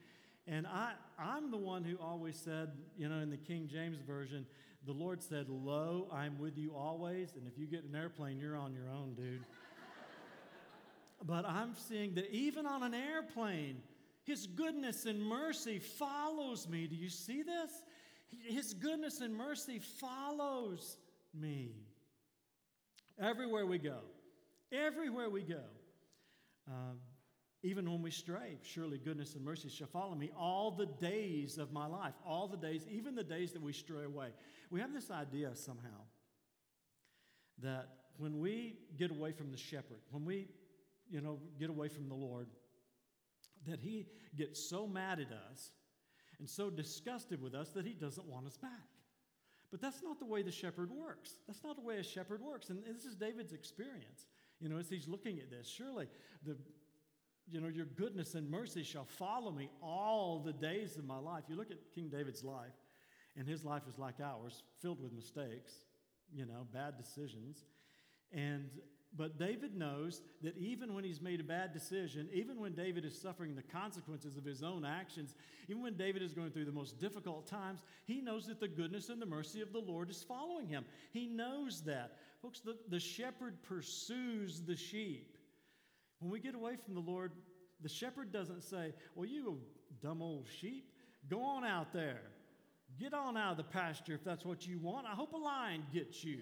And 0.47 0.65
I, 0.67 0.93
I'm 1.17 1.51
the 1.51 1.57
one 1.57 1.83
who 1.83 1.97
always 1.97 2.35
said, 2.35 2.71
you 2.97 3.07
know, 3.07 3.19
in 3.19 3.29
the 3.29 3.37
King 3.37 3.69
James 3.71 3.99
Version, 4.05 4.45
the 4.85 4.93
Lord 4.93 5.21
said, 5.21 5.47
Lo, 5.49 6.07
I'm 6.11 6.39
with 6.39 6.57
you 6.57 6.73
always. 6.75 7.35
And 7.35 7.47
if 7.47 7.57
you 7.57 7.67
get 7.67 7.83
an 7.83 7.95
airplane, 7.95 8.39
you're 8.39 8.57
on 8.57 8.73
your 8.73 8.89
own, 8.89 9.13
dude. 9.13 9.43
but 11.25 11.45
I'm 11.45 11.75
seeing 11.75 12.15
that 12.15 12.31
even 12.31 12.65
on 12.65 12.81
an 12.83 12.93
airplane, 12.93 13.81
His 14.29 14.45
goodness 14.45 15.07
and 15.07 15.19
mercy 15.19 15.79
follows 15.79 16.69
me. 16.69 16.85
Do 16.85 16.95
you 16.95 17.09
see 17.09 17.41
this? 17.41 17.71
His 18.45 18.75
goodness 18.75 19.21
and 19.21 19.35
mercy 19.35 19.79
follows 19.79 20.97
me. 21.33 21.71
Everywhere 23.19 23.65
we 23.65 23.79
go, 23.79 24.01
everywhere 24.71 25.31
we 25.31 25.41
go. 25.41 25.63
Um, 26.67 26.99
even 27.63 27.89
when 27.89 28.03
we 28.03 28.11
stray, 28.11 28.59
surely 28.61 28.99
goodness 28.99 29.33
and 29.33 29.43
mercy 29.43 29.67
shall 29.67 29.87
follow 29.87 30.13
me 30.13 30.29
all 30.37 30.69
the 30.69 30.85
days 30.85 31.57
of 31.57 31.73
my 31.73 31.87
life, 31.87 32.13
all 32.23 32.47
the 32.47 32.55
days, 32.55 32.85
even 32.87 33.15
the 33.15 33.23
days 33.23 33.51
that 33.53 33.63
we 33.63 33.73
stray 33.73 34.03
away. 34.03 34.27
We 34.69 34.79
have 34.79 34.93
this 34.93 35.09
idea 35.09 35.55
somehow 35.55 36.03
that 37.63 37.89
when 38.17 38.37
we 38.39 38.75
get 38.95 39.09
away 39.09 39.31
from 39.31 39.49
the 39.49 39.57
shepherd, 39.57 40.01
when 40.11 40.23
we, 40.23 40.49
you 41.09 41.19
know, 41.19 41.39
get 41.59 41.71
away 41.71 41.87
from 41.87 42.07
the 42.07 42.13
Lord, 42.13 42.45
that 43.67 43.79
he 43.79 44.07
gets 44.37 44.69
so 44.69 44.87
mad 44.87 45.19
at 45.19 45.31
us 45.51 45.71
and 46.39 46.49
so 46.49 46.69
disgusted 46.69 47.41
with 47.41 47.53
us 47.53 47.69
that 47.71 47.85
he 47.85 47.93
doesn't 47.93 48.27
want 48.27 48.47
us 48.47 48.57
back. 48.57 48.87
But 49.71 49.81
that's 49.81 50.01
not 50.01 50.19
the 50.19 50.25
way 50.25 50.41
the 50.41 50.51
shepherd 50.51 50.89
works. 50.89 51.35
That's 51.47 51.63
not 51.63 51.75
the 51.75 51.83
way 51.83 51.97
a 51.97 52.03
shepherd 52.03 52.41
works. 52.41 52.69
And 52.69 52.83
this 52.83 53.05
is 53.05 53.15
David's 53.15 53.53
experience. 53.53 54.25
You 54.59 54.69
know, 54.69 54.77
as 54.77 54.89
he's 54.89 55.07
looking 55.07 55.39
at 55.39 55.49
this, 55.49 55.67
surely 55.67 56.07
the 56.45 56.57
you 57.51 57.59
know, 57.59 57.67
your 57.67 57.85
goodness 57.85 58.35
and 58.35 58.49
mercy 58.49 58.83
shall 58.83 59.05
follow 59.05 59.51
me 59.51 59.69
all 59.81 60.39
the 60.39 60.53
days 60.53 60.97
of 60.97 61.05
my 61.05 61.17
life. 61.17 61.43
You 61.47 61.55
look 61.55 61.71
at 61.71 61.77
King 61.93 62.09
David's 62.09 62.43
life, 62.43 62.75
and 63.35 63.47
his 63.47 63.65
life 63.65 63.83
is 63.87 63.97
like 63.97 64.15
ours, 64.23 64.63
filled 64.81 65.01
with 65.01 65.11
mistakes, 65.13 65.73
you 66.31 66.45
know, 66.45 66.67
bad 66.71 66.97
decisions. 66.97 67.65
And 68.31 68.69
but 69.17 69.39
David 69.39 69.75
knows 69.75 70.21
that 70.43 70.55
even 70.57 70.93
when 70.93 71.03
he's 71.03 71.21
made 71.21 71.39
a 71.39 71.43
bad 71.43 71.73
decision, 71.73 72.29
even 72.31 72.59
when 72.59 72.73
David 72.73 73.05
is 73.05 73.19
suffering 73.19 73.55
the 73.55 73.63
consequences 73.63 74.37
of 74.37 74.45
his 74.45 74.61
own 74.61 74.85
actions, 74.85 75.35
even 75.67 75.81
when 75.81 75.95
David 75.95 76.21
is 76.21 76.33
going 76.33 76.51
through 76.51 76.65
the 76.65 76.71
most 76.71 76.99
difficult 76.99 77.47
times, 77.47 77.81
he 78.05 78.21
knows 78.21 78.45
that 78.47 78.59
the 78.59 78.67
goodness 78.67 79.09
and 79.09 79.21
the 79.21 79.25
mercy 79.25 79.61
of 79.61 79.73
the 79.73 79.79
Lord 79.79 80.09
is 80.11 80.23
following 80.23 80.67
him. 80.67 80.85
He 81.11 81.27
knows 81.27 81.81
that. 81.81 82.17
Folks, 82.41 82.59
the, 82.59 82.77
the 82.87 82.99
shepherd 82.99 83.61
pursues 83.63 84.61
the 84.61 84.75
sheep. 84.75 85.37
When 86.19 86.31
we 86.31 86.39
get 86.39 86.55
away 86.55 86.75
from 86.75 86.93
the 86.93 87.01
Lord, 87.01 87.31
the 87.81 87.89
shepherd 87.89 88.31
doesn't 88.31 88.63
say, 88.63 88.93
Well, 89.15 89.25
you 89.25 89.59
dumb 90.01 90.21
old 90.21 90.47
sheep, 90.59 90.91
go 91.29 91.41
on 91.41 91.65
out 91.65 91.93
there. 91.93 92.21
Get 92.99 93.13
on 93.13 93.37
out 93.37 93.51
of 93.51 93.57
the 93.57 93.63
pasture 93.63 94.13
if 94.13 94.23
that's 94.23 94.45
what 94.45 94.67
you 94.67 94.79
want. 94.79 95.07
I 95.07 95.11
hope 95.11 95.33
a 95.33 95.37
lion 95.37 95.83
gets 95.93 96.23
you. 96.23 96.39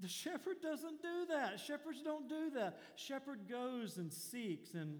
The 0.00 0.08
shepherd 0.08 0.62
doesn't 0.62 1.02
do 1.02 1.26
that. 1.28 1.60
Shepherds 1.60 2.02
don't 2.02 2.28
do 2.28 2.50
that. 2.54 2.78
Shepherd 2.96 3.40
goes 3.48 3.98
and 3.98 4.12
seeks. 4.12 4.74
And 4.74 4.98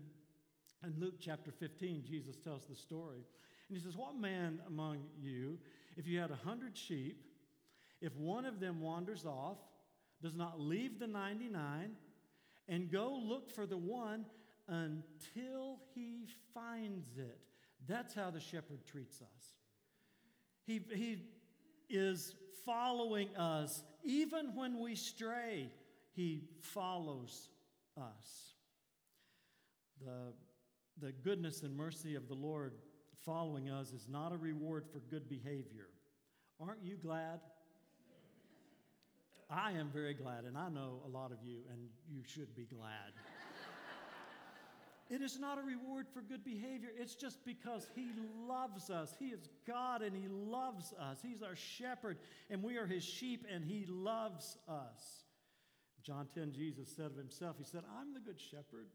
in 0.85 0.95
Luke 0.99 1.14
chapter 1.19 1.50
15, 1.50 2.04
Jesus 2.07 2.37
tells 2.37 2.64
the 2.66 2.76
story. 2.76 3.25
And 3.69 3.78
he 3.78 3.83
says, 3.83 3.97
What 3.97 4.16
man 4.16 4.61
among 4.66 4.99
you, 5.19 5.59
if 5.97 6.07
you 6.07 6.19
had 6.19 6.30
a 6.30 6.37
hundred 6.37 6.76
sheep, 6.76 7.25
if 8.00 8.14
one 8.16 8.45
of 8.45 8.61
them 8.61 8.80
wanders 8.80 9.25
off, 9.25 9.59
does 10.23 10.35
not 10.35 10.61
leave 10.61 10.99
the 10.99 11.07
99 11.07 11.92
and 12.69 12.90
go 12.90 13.19
look 13.23 13.50
for 13.50 13.66
the 13.66 13.76
one 13.76 14.26
until 14.69 15.78
he 15.95 16.26
finds 16.52 17.16
it? 17.16 17.38
That's 17.88 18.14
how 18.14 18.30
the 18.30 18.40
shepherd 18.40 18.85
treats 18.87 19.23
us. 19.23 19.54
He, 20.66 20.80
he 20.95 21.23
is 21.90 22.35
following 22.64 23.35
us 23.37 23.82
even 24.04 24.54
when 24.54 24.78
we 24.78 24.94
stray, 24.94 25.70
He 26.12 26.44
follows 26.61 27.50
us. 27.97 28.54
The, 30.04 30.32
the 31.06 31.12
goodness 31.12 31.62
and 31.62 31.76
mercy 31.76 32.14
of 32.14 32.28
the 32.28 32.35
Lord 32.35 32.73
following 33.25 33.68
us 33.68 33.92
is 33.92 34.06
not 34.09 34.32
a 34.32 34.37
reward 34.37 34.87
for 34.90 35.00
good 35.11 35.28
behavior. 35.28 35.88
Aren't 36.59 36.82
you 36.82 36.97
glad? 36.97 37.40
I 39.50 39.73
am 39.73 39.90
very 39.90 40.14
glad, 40.14 40.44
and 40.44 40.56
I 40.56 40.68
know 40.68 41.02
a 41.04 41.09
lot 41.09 41.32
of 41.32 41.38
you, 41.42 41.59
and 41.73 41.88
you 42.09 42.23
should 42.25 42.54
be 42.54 42.66
glad. 42.66 43.12
It 45.11 45.23
is 45.23 45.40
not 45.40 45.59
a 45.59 45.62
reward 45.62 46.07
for 46.14 46.23
good 46.23 46.45
behavior. 46.45 46.90
It's 46.97 47.17
just 47.17 47.45
because 47.45 47.88
He 47.97 48.12
loves 48.49 48.90
us. 48.90 49.14
He 49.19 49.26
is 49.26 49.49
God 49.67 50.02
and 50.02 50.14
He 50.14 50.29
loves 50.29 50.95
us. 50.99 51.19
He's 51.21 51.43
our 51.43 51.57
shepherd 51.57 52.19
and 52.49 52.62
we 52.62 52.76
are 52.76 52.87
His 52.87 53.02
sheep 53.02 53.45
and 53.52 53.64
He 53.64 53.87
loves 53.88 54.57
us. 54.69 55.25
John 56.02 56.29
10, 56.33 56.52
Jesus 56.52 56.88
said 56.95 57.07
of 57.07 57.17
Himself, 57.17 57.57
He 57.59 57.64
said, 57.64 57.83
I'm 57.99 58.14
the 58.14 58.21
good 58.21 58.40
shepherd. 58.40 58.87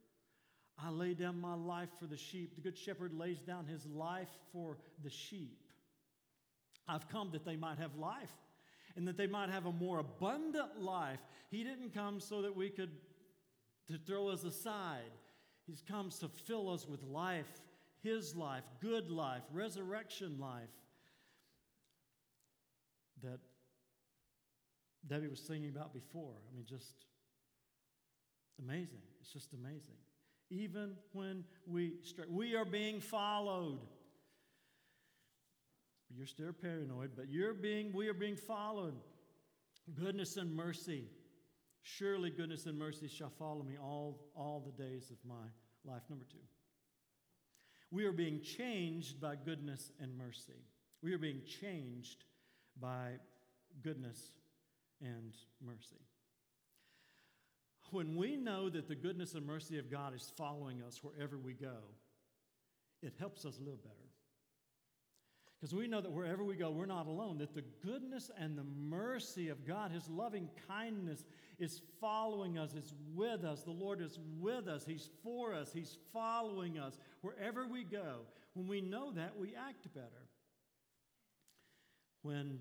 I 0.78 0.90
lay 0.90 1.14
down 1.14 1.40
my 1.40 1.56
life 1.56 1.90
for 2.00 2.08
the 2.08 2.18
sheep. 2.18 2.56
The 2.56 2.62
good 2.62 2.78
shepherd 2.78 3.14
lays 3.14 3.42
down 3.42 3.66
his 3.66 3.86
life 3.86 4.30
for 4.52 4.78
the 5.04 5.10
sheep. 5.10 5.60
I've 6.88 7.08
come 7.10 7.32
that 7.32 7.46
they 7.46 7.56
might 7.56 7.78
have 7.78 7.96
life 7.96 8.32
and 8.96 9.08
that 9.08 9.18
they 9.18 9.28
might 9.28 9.50
have 9.50 9.66
a 9.66 9.72
more 9.72 10.00
abundant 10.00 10.82
life. 10.82 11.20
He 11.50 11.64
didn't 11.64 11.94
come 11.94 12.20
so 12.20 12.42
that 12.42 12.56
we 12.56 12.70
could 12.70 12.92
to 13.90 13.98
throw 13.98 14.30
us 14.30 14.44
aside. 14.44 15.12
He's 15.68 15.82
come 15.82 16.10
to 16.20 16.28
fill 16.28 16.70
us 16.70 16.88
with 16.88 17.04
life, 17.04 17.50
his 18.04 18.36
life, 18.36 18.64
good 18.82 19.10
life, 19.10 19.42
resurrection 19.52 20.38
life 20.40 20.70
that 23.24 23.40
Debbie 25.08 25.28
was 25.28 25.40
singing 25.40 25.70
about 25.70 25.94
before. 25.94 26.34
I 26.52 26.56
mean, 26.56 26.66
just 26.68 27.06
amazing. 28.62 29.02
It's 29.22 29.32
just 29.32 29.54
amazing. 29.54 29.96
Even 30.52 30.96
when 31.14 31.44
we 31.66 31.94
stray, 32.04 32.26
we 32.30 32.56
are 32.56 32.66
being 32.66 33.00
followed. 33.02 33.80
You're 36.16 36.28
still 36.28 36.54
paranoid, 36.54 37.12
but 37.16 37.30
you're 37.30 37.54
being, 37.54 37.92
we 37.92 38.08
are 38.08 38.14
being 38.14 38.36
followed. 38.36 38.94
Goodness 39.96 40.38
and 40.38 40.56
mercy. 40.56 41.06
Surely 41.88 42.32
goodness 42.32 42.66
and 42.66 42.80
mercy 42.80 43.08
shall 43.08 43.30
follow 43.30 43.62
me 43.62 43.78
all, 43.80 44.20
all 44.36 44.60
the 44.66 44.84
days 44.84 45.12
of 45.12 45.18
my 45.24 45.46
life. 45.86 46.02
Number 46.10 46.26
two. 46.26 46.40
We 47.92 48.06
are 48.06 48.12
being 48.12 48.42
changed 48.42 49.22
by 49.22 49.36
goodness 49.36 49.92
and 50.02 50.18
mercy. 50.18 50.66
We 51.04 51.14
are 51.14 51.20
being 51.20 51.42
changed 51.62 52.24
by 52.82 53.12
goodness 53.84 54.20
and 55.00 55.36
mercy. 55.64 56.02
When 57.92 58.16
we 58.16 58.36
know 58.36 58.68
that 58.70 58.88
the 58.88 58.96
goodness 58.96 59.36
and 59.36 59.46
mercy 59.46 59.78
of 59.78 59.92
God 59.92 60.16
is 60.16 60.34
following 60.36 60.82
us 60.82 61.04
wherever 61.04 61.38
we 61.38 61.54
go, 61.54 61.78
it 63.04 63.14
helps 63.20 63.46
us 63.46 63.60
live 63.64 63.84
better. 63.84 64.05
Because 65.66 65.78
we 65.78 65.88
know 65.88 66.00
that 66.00 66.12
wherever 66.12 66.44
we 66.44 66.56
go, 66.56 66.70
we're 66.70 66.86
not 66.86 67.08
alone, 67.08 67.40
that 67.40 67.56
the 67.56 67.64
goodness 67.84 68.30
and 68.38 68.56
the 68.56 68.66
mercy 68.88 69.50
of 69.50 69.66
God, 69.66 69.90
His 69.90 70.08
loving 70.08 70.48
kindness, 70.68 71.26
is 71.58 71.82
following 72.00 72.60
us, 72.60 72.76
is 72.76 72.94
with 73.16 73.44
us. 73.44 73.64
The 73.64 73.72
Lord 73.72 74.00
is 74.00 74.20
with 74.40 74.68
us, 74.68 74.86
He's 74.86 75.10
for 75.24 75.56
us, 75.56 75.74
He's 75.74 75.98
following 76.14 76.78
us 76.78 77.00
wherever 77.22 77.66
we 77.66 77.84
go. 77.84 78.18
When 78.54 78.68
we 78.68 78.80
know 78.80 79.12
that, 79.14 79.36
we 79.40 79.56
act 79.56 79.92
better. 79.96 80.30
When 82.22 82.60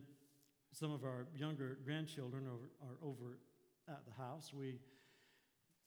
some 0.73 0.90
of 0.90 1.04
our 1.04 1.26
younger 1.37 1.76
grandchildren 1.84 2.46
are, 2.46 2.88
are 2.88 2.96
over 3.02 3.37
at 3.87 4.00
the 4.06 4.12
house, 4.12 4.50
we 4.54 4.78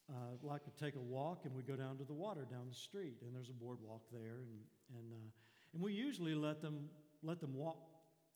uh, 0.07 0.35
like 0.43 0.63
to 0.65 0.85
take 0.85 0.95
a 0.95 1.01
walk 1.01 1.45
and 1.45 1.55
we 1.55 1.63
go 1.63 1.75
down 1.75 1.97
to 1.97 2.03
the 2.03 2.13
water 2.13 2.45
down 2.47 2.67
the 2.69 2.75
street, 2.75 3.17
and 3.23 3.33
there's 3.33 3.49
a 3.49 3.53
boardwalk 3.53 4.03
there, 4.11 4.37
and, 4.43 4.99
and 4.99 5.13
uh, 5.13 5.31
and 5.73 5.81
we 5.81 5.93
usually 5.93 6.33
let 6.33 6.61
them, 6.61 6.89
let 7.23 7.39
them 7.39 7.53
walk 7.53 7.77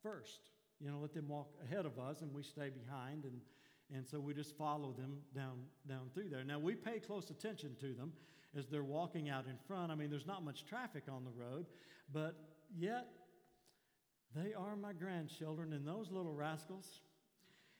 first, 0.01 0.49
you 0.79 0.89
know, 0.89 0.99
let 0.99 1.13
them 1.13 1.27
walk 1.27 1.49
ahead 1.63 1.85
of 1.85 1.99
us 1.99 2.21
and 2.21 2.33
we 2.33 2.43
stay 2.43 2.69
behind. 2.69 3.25
And, 3.25 3.39
and 3.93 4.07
so 4.07 4.19
we 4.19 4.33
just 4.33 4.57
follow 4.57 4.93
them 4.93 5.17
down, 5.35 5.63
down 5.87 6.09
through 6.13 6.29
there. 6.29 6.43
Now, 6.43 6.59
we 6.59 6.75
pay 6.75 6.99
close 6.99 7.29
attention 7.29 7.75
to 7.81 7.93
them 7.93 8.13
as 8.57 8.67
they're 8.67 8.83
walking 8.83 9.29
out 9.29 9.45
in 9.45 9.55
front. 9.67 9.91
I 9.91 9.95
mean, 9.95 10.09
there's 10.09 10.27
not 10.27 10.43
much 10.43 10.65
traffic 10.65 11.03
on 11.09 11.23
the 11.23 11.31
road, 11.31 11.65
but 12.11 12.35
yet 12.77 13.07
they 14.35 14.53
are 14.53 14.75
my 14.75 14.93
grandchildren, 14.93 15.73
and 15.73 15.85
those 15.85 16.09
little 16.09 16.33
rascals, 16.33 17.01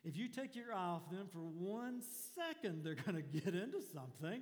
if 0.04 0.18
you 0.18 0.28
take 0.28 0.56
your 0.56 0.74
eye 0.74 0.78
off 0.78 1.10
them 1.10 1.28
for 1.32 1.40
one 1.40 2.02
second, 2.36 2.84
they're 2.84 2.96
going 2.96 3.16
to 3.16 3.22
get 3.22 3.54
into 3.54 3.82
something. 3.82 4.42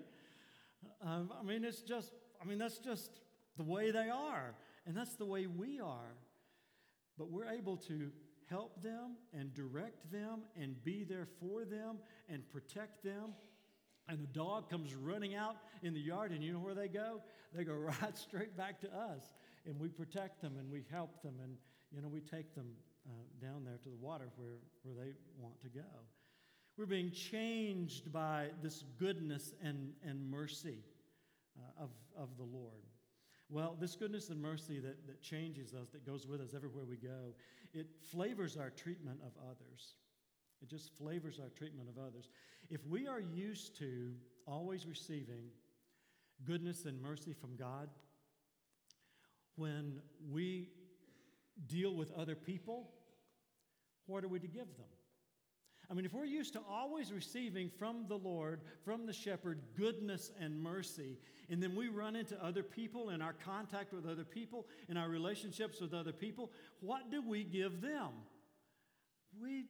Um, 1.05 1.31
I 1.39 1.43
mean, 1.43 1.63
it's 1.63 1.81
just, 1.81 2.11
I 2.41 2.45
mean, 2.45 2.57
that's 2.57 2.79
just 2.79 3.11
the 3.57 3.63
way 3.63 3.91
they 3.91 4.09
are. 4.09 4.55
And 4.85 4.95
that's 4.95 5.15
the 5.15 5.25
way 5.25 5.45
we 5.45 5.79
are. 5.79 6.15
But 7.19 7.29
we're 7.29 7.49
able 7.49 7.75
to 7.77 8.09
help 8.49 8.81
them 8.81 9.17
and 9.37 9.53
direct 9.53 10.09
them 10.11 10.39
and 10.59 10.81
be 10.83 11.03
there 11.03 11.27
for 11.39 11.65
them 11.65 11.97
and 12.29 12.49
protect 12.49 13.03
them. 13.03 13.33
And 14.07 14.19
the 14.19 14.27
dog 14.27 14.69
comes 14.69 14.95
running 14.95 15.35
out 15.35 15.57
in 15.83 15.93
the 15.93 15.99
yard, 15.99 16.31
and 16.31 16.43
you 16.43 16.53
know 16.53 16.59
where 16.59 16.73
they 16.73 16.87
go? 16.87 17.21
They 17.53 17.63
go 17.63 17.73
right 18.01 18.17
straight 18.17 18.57
back 18.57 18.79
to 18.81 18.87
us. 18.87 19.33
And 19.67 19.79
we 19.79 19.89
protect 19.89 20.41
them 20.41 20.55
and 20.57 20.71
we 20.71 20.83
help 20.89 21.21
them, 21.21 21.35
and 21.43 21.57
you 21.93 22.01
know, 22.01 22.07
we 22.07 22.21
take 22.21 22.55
them 22.55 22.67
uh, 23.05 23.11
down 23.45 23.65
there 23.65 23.77
to 23.83 23.89
the 23.89 23.97
water 23.97 24.29
where, 24.37 24.59
where 24.83 24.95
they 24.95 25.11
want 25.37 25.59
to 25.61 25.69
go. 25.69 25.85
We're 26.77 26.85
being 26.85 27.11
changed 27.11 28.11
by 28.11 28.47
this 28.63 28.85
goodness 28.97 29.53
and, 29.61 29.91
and 30.07 30.31
mercy 30.31 30.79
uh, 31.57 31.83
of, 31.83 31.89
of 32.17 32.29
the 32.37 32.43
Lord. 32.43 32.85
Well, 33.49 33.75
this 33.79 33.95
goodness 33.95 34.29
and 34.29 34.39
mercy 34.39 34.79
that, 34.79 35.07
that 35.07 35.21
changes 35.21 35.73
us, 35.73 35.89
that 35.89 36.05
goes 36.05 36.27
with 36.27 36.39
us 36.39 36.53
everywhere 36.55 36.85
we 36.85 36.97
go, 36.97 37.33
it 37.73 37.87
flavors 38.11 38.57
our 38.57 38.69
treatment 38.69 39.19
of 39.25 39.31
others. 39.43 39.95
It 40.61 40.69
just 40.69 40.95
flavors 40.97 41.39
our 41.39 41.49
treatment 41.49 41.89
of 41.89 41.97
others. 41.97 42.29
If 42.69 42.85
we 42.85 43.07
are 43.07 43.19
used 43.19 43.77
to 43.79 44.13
always 44.45 44.85
receiving 44.85 45.45
goodness 46.45 46.85
and 46.85 47.01
mercy 47.01 47.33
from 47.33 47.55
God, 47.55 47.89
when 49.55 49.99
we 50.29 50.69
deal 51.67 51.95
with 51.95 52.11
other 52.11 52.35
people, 52.35 52.91
what 54.05 54.23
are 54.23 54.27
we 54.27 54.39
to 54.39 54.47
give 54.47 54.67
them? 54.77 54.87
I 55.89 55.95
mean, 55.95 56.05
if 56.05 56.13
we're 56.13 56.25
used 56.25 56.53
to 56.53 56.61
always 56.69 57.11
receiving 57.11 57.69
from 57.69 58.05
the 58.07 58.17
Lord, 58.17 58.61
from 58.85 59.07
the 59.07 59.13
shepherd, 59.13 59.59
goodness 59.75 60.31
and 60.39 60.61
mercy, 60.61 61.17
and 61.49 61.63
then 61.63 61.75
we 61.75 61.87
run 61.87 62.15
into 62.15 62.41
other 62.43 62.61
people 62.61 63.09
in 63.09 63.23
our 63.23 63.33
contact 63.33 63.91
with 63.91 64.05
other 64.05 64.23
people, 64.23 64.67
in 64.87 64.97
our 64.97 65.09
relationships 65.09 65.81
with 65.81 65.95
other 65.95 66.11
people, 66.11 66.51
what 66.79 67.09
do 67.09 67.27
we 67.27 67.43
give 67.43 67.81
them? 67.81 68.09
We, 69.41 69.65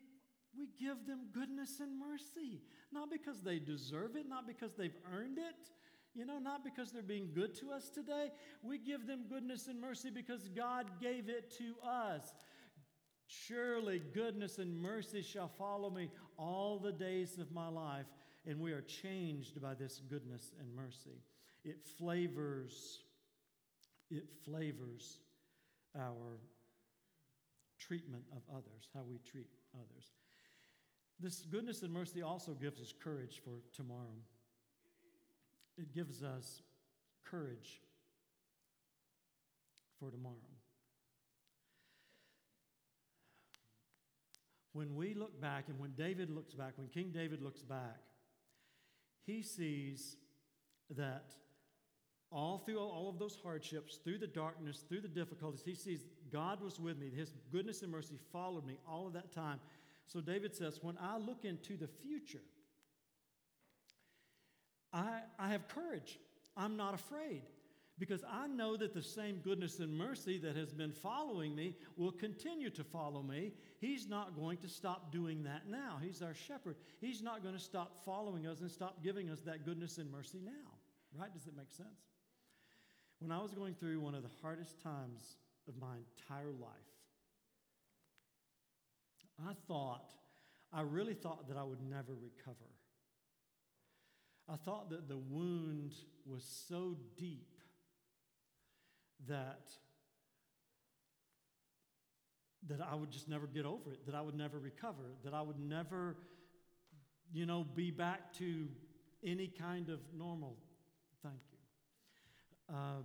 we 0.57 0.67
give 0.77 1.07
them 1.07 1.27
goodness 1.33 1.79
and 1.79 1.97
mercy. 1.97 2.59
Not 2.91 3.09
because 3.09 3.41
they 3.41 3.59
deserve 3.59 4.17
it, 4.17 4.27
not 4.27 4.45
because 4.45 4.73
they've 4.73 4.97
earned 5.15 5.37
it, 5.37 5.69
you 6.15 6.25
know, 6.25 6.39
not 6.39 6.65
because 6.65 6.91
they're 6.91 7.01
being 7.01 7.29
good 7.33 7.55
to 7.59 7.71
us 7.71 7.89
today. 7.89 8.31
We 8.61 8.77
give 8.77 9.07
them 9.07 9.25
goodness 9.29 9.67
and 9.67 9.79
mercy 9.79 10.09
because 10.09 10.49
God 10.49 10.87
gave 10.99 11.29
it 11.29 11.53
to 11.59 11.75
us. 11.87 12.33
Surely 13.29 14.01
goodness 14.13 14.57
and 14.57 14.75
mercy 14.75 15.21
shall 15.21 15.47
follow 15.47 15.91
me 15.91 16.09
all 16.35 16.79
the 16.79 16.91
days 16.91 17.37
of 17.37 17.51
my 17.51 17.67
life, 17.67 18.07
and 18.47 18.59
we 18.59 18.71
are 18.71 18.81
changed 18.81 19.61
by 19.61 19.75
this 19.75 20.01
goodness 20.09 20.51
and 20.59 20.75
mercy. 20.75 21.21
It 21.63 21.85
flavors, 21.99 23.03
it 24.09 24.25
flavors 24.43 25.19
our 25.95 26.39
treatment 27.77 28.23
of 28.31 28.41
others, 28.51 28.89
how 28.95 29.03
we 29.07 29.19
treat 29.19 29.47
others. 29.75 30.05
This 31.19 31.41
goodness 31.41 31.83
and 31.83 31.93
mercy 31.93 32.23
also 32.23 32.53
gives 32.53 32.81
us 32.81 32.91
courage 32.99 33.41
for 33.43 33.61
tomorrow. 33.75 34.17
It 35.77 35.93
gives 35.93 36.23
us 36.23 36.63
courage 37.23 37.79
for 39.99 40.09
tomorrow. 40.09 40.33
When 44.73 44.95
we 44.95 45.13
look 45.13 45.39
back, 45.41 45.65
and 45.67 45.79
when 45.79 45.91
David 45.91 46.29
looks 46.29 46.53
back, 46.53 46.73
when 46.77 46.87
King 46.87 47.11
David 47.13 47.41
looks 47.41 47.61
back, 47.61 47.97
he 49.25 49.41
sees 49.41 50.15
that 50.95 51.33
all 52.31 52.59
through 52.59 52.79
all 52.79 53.09
of 53.09 53.17
those 53.17 53.37
hardships, 53.41 53.97
through 54.03 54.19
the 54.19 54.27
darkness, 54.27 54.83
through 54.87 55.01
the 55.01 55.07
difficulties, 55.07 55.61
he 55.65 55.73
sees 55.73 56.05
God 56.31 56.61
was 56.61 56.79
with 56.79 56.97
me. 56.97 57.09
His 57.09 57.33
goodness 57.51 57.81
and 57.81 57.91
mercy 57.91 58.19
followed 58.31 58.65
me 58.65 58.77
all 58.87 59.07
of 59.07 59.13
that 59.13 59.31
time. 59.31 59.59
So 60.05 60.21
David 60.21 60.55
says, 60.55 60.79
When 60.81 60.97
I 61.01 61.17
look 61.17 61.43
into 61.43 61.75
the 61.75 61.87
future, 61.87 62.43
I, 64.93 65.21
I 65.39 65.49
have 65.49 65.67
courage. 65.67 66.19
I'm 66.55 66.77
not 66.77 66.93
afraid 66.93 67.41
because 67.99 68.23
I 68.31 68.47
know 68.47 68.77
that 68.77 68.93
the 68.93 69.03
same 69.03 69.41
goodness 69.43 69.79
and 69.79 69.95
mercy 69.95 70.37
that 70.39 70.55
has 70.55 70.73
been 70.73 70.93
following 70.93 71.53
me 71.53 71.75
will 71.97 72.13
continue 72.13 72.69
to 72.71 72.83
follow 72.83 73.21
me. 73.21 73.51
He's 73.79 74.07
not 74.07 74.37
going 74.37 74.57
to 74.59 74.69
stop 74.69 75.11
doing 75.11 75.43
that 75.43 75.67
now. 75.67 75.99
He's 76.01 76.21
our 76.21 76.33
shepherd. 76.33 76.77
He's 77.01 77.21
not 77.21 77.43
going 77.43 77.55
to 77.55 77.61
stop 77.61 77.97
following 78.05 78.47
us 78.47 78.61
and 78.61 78.71
stop 78.71 79.03
giving 79.03 79.29
us 79.29 79.41
that 79.41 79.65
goodness 79.65 79.97
and 79.97 80.09
mercy 80.09 80.39
now. 80.43 80.71
Right? 81.13 81.31
Does 81.33 81.45
it 81.47 81.57
make 81.57 81.71
sense? 81.71 81.89
When 83.19 83.31
I 83.31 83.41
was 83.41 83.53
going 83.53 83.73
through 83.73 83.99
one 83.99 84.15
of 84.15 84.23
the 84.23 84.29
hardest 84.41 84.81
times 84.81 85.35
of 85.67 85.75
my 85.77 85.95
entire 85.97 86.51
life, 86.51 86.71
I 89.45 89.53
thought, 89.67 90.13
I 90.71 90.81
really 90.81 91.13
thought 91.13 91.49
that 91.49 91.57
I 91.57 91.63
would 91.63 91.81
never 91.81 92.13
recover. 92.13 92.69
I 94.47 94.55
thought 94.55 94.89
that 94.91 95.09
the 95.09 95.17
wound 95.17 95.93
was 96.25 96.43
so 96.67 96.95
deep 97.17 97.58
that 99.27 99.69
that 102.67 102.79
I 102.81 102.93
would 102.93 103.09
just 103.09 103.29
never 103.29 103.47
get 103.47 103.65
over 103.65 103.93
it, 103.93 104.05
that 104.05 104.15
I 104.15 104.21
would 104.21 104.35
never 104.35 104.59
recover, 104.59 105.15
that 105.23 105.33
I 105.33 105.41
would 105.41 105.59
never, 105.59 106.17
you 107.31 107.45
know, 107.45 107.63
be 107.63 107.89
back 107.89 108.33
to 108.33 108.67
any 109.23 109.47
kind 109.47 109.89
of 109.89 109.99
normal. 110.13 110.57
Thank 111.23 111.39
you. 111.51 112.75
Uh, 112.75 113.01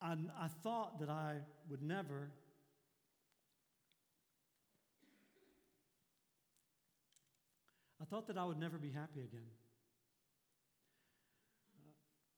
I, 0.00 0.16
I 0.44 0.48
thought 0.62 1.00
that 1.00 1.08
I 1.08 1.36
would 1.70 1.82
never. 1.82 2.30
I 8.00 8.04
thought 8.04 8.26
that 8.26 8.36
I 8.36 8.44
would 8.44 8.58
never 8.58 8.78
be 8.78 8.90
happy 8.90 9.20
again. 9.20 9.46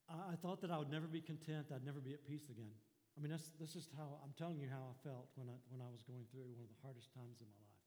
I 0.09 0.35
thought 0.41 0.61
that 0.61 0.69
I 0.71 0.77
would 0.77 0.91
never 0.91 1.07
be 1.07 1.21
content, 1.21 1.67
I'd 1.73 1.85
never 1.85 1.99
be 1.99 2.13
at 2.13 2.25
peace 2.25 2.49
again. 2.49 2.71
I 3.17 3.21
mean, 3.21 3.31
that's, 3.31 3.73
just 3.73 3.89
how 3.97 4.19
I'm 4.23 4.33
telling 4.37 4.59
you 4.59 4.67
how 4.69 4.91
I 4.91 5.07
felt 5.07 5.29
when 5.35 5.47
I, 5.47 5.55
when 5.69 5.81
I 5.81 5.89
was 5.89 6.03
going 6.03 6.25
through 6.31 6.51
one 6.53 6.67
of 6.67 6.69
the 6.69 6.81
hardest 6.83 7.13
times 7.13 7.39
in 7.39 7.47
my 7.47 7.55
life. 7.63 7.85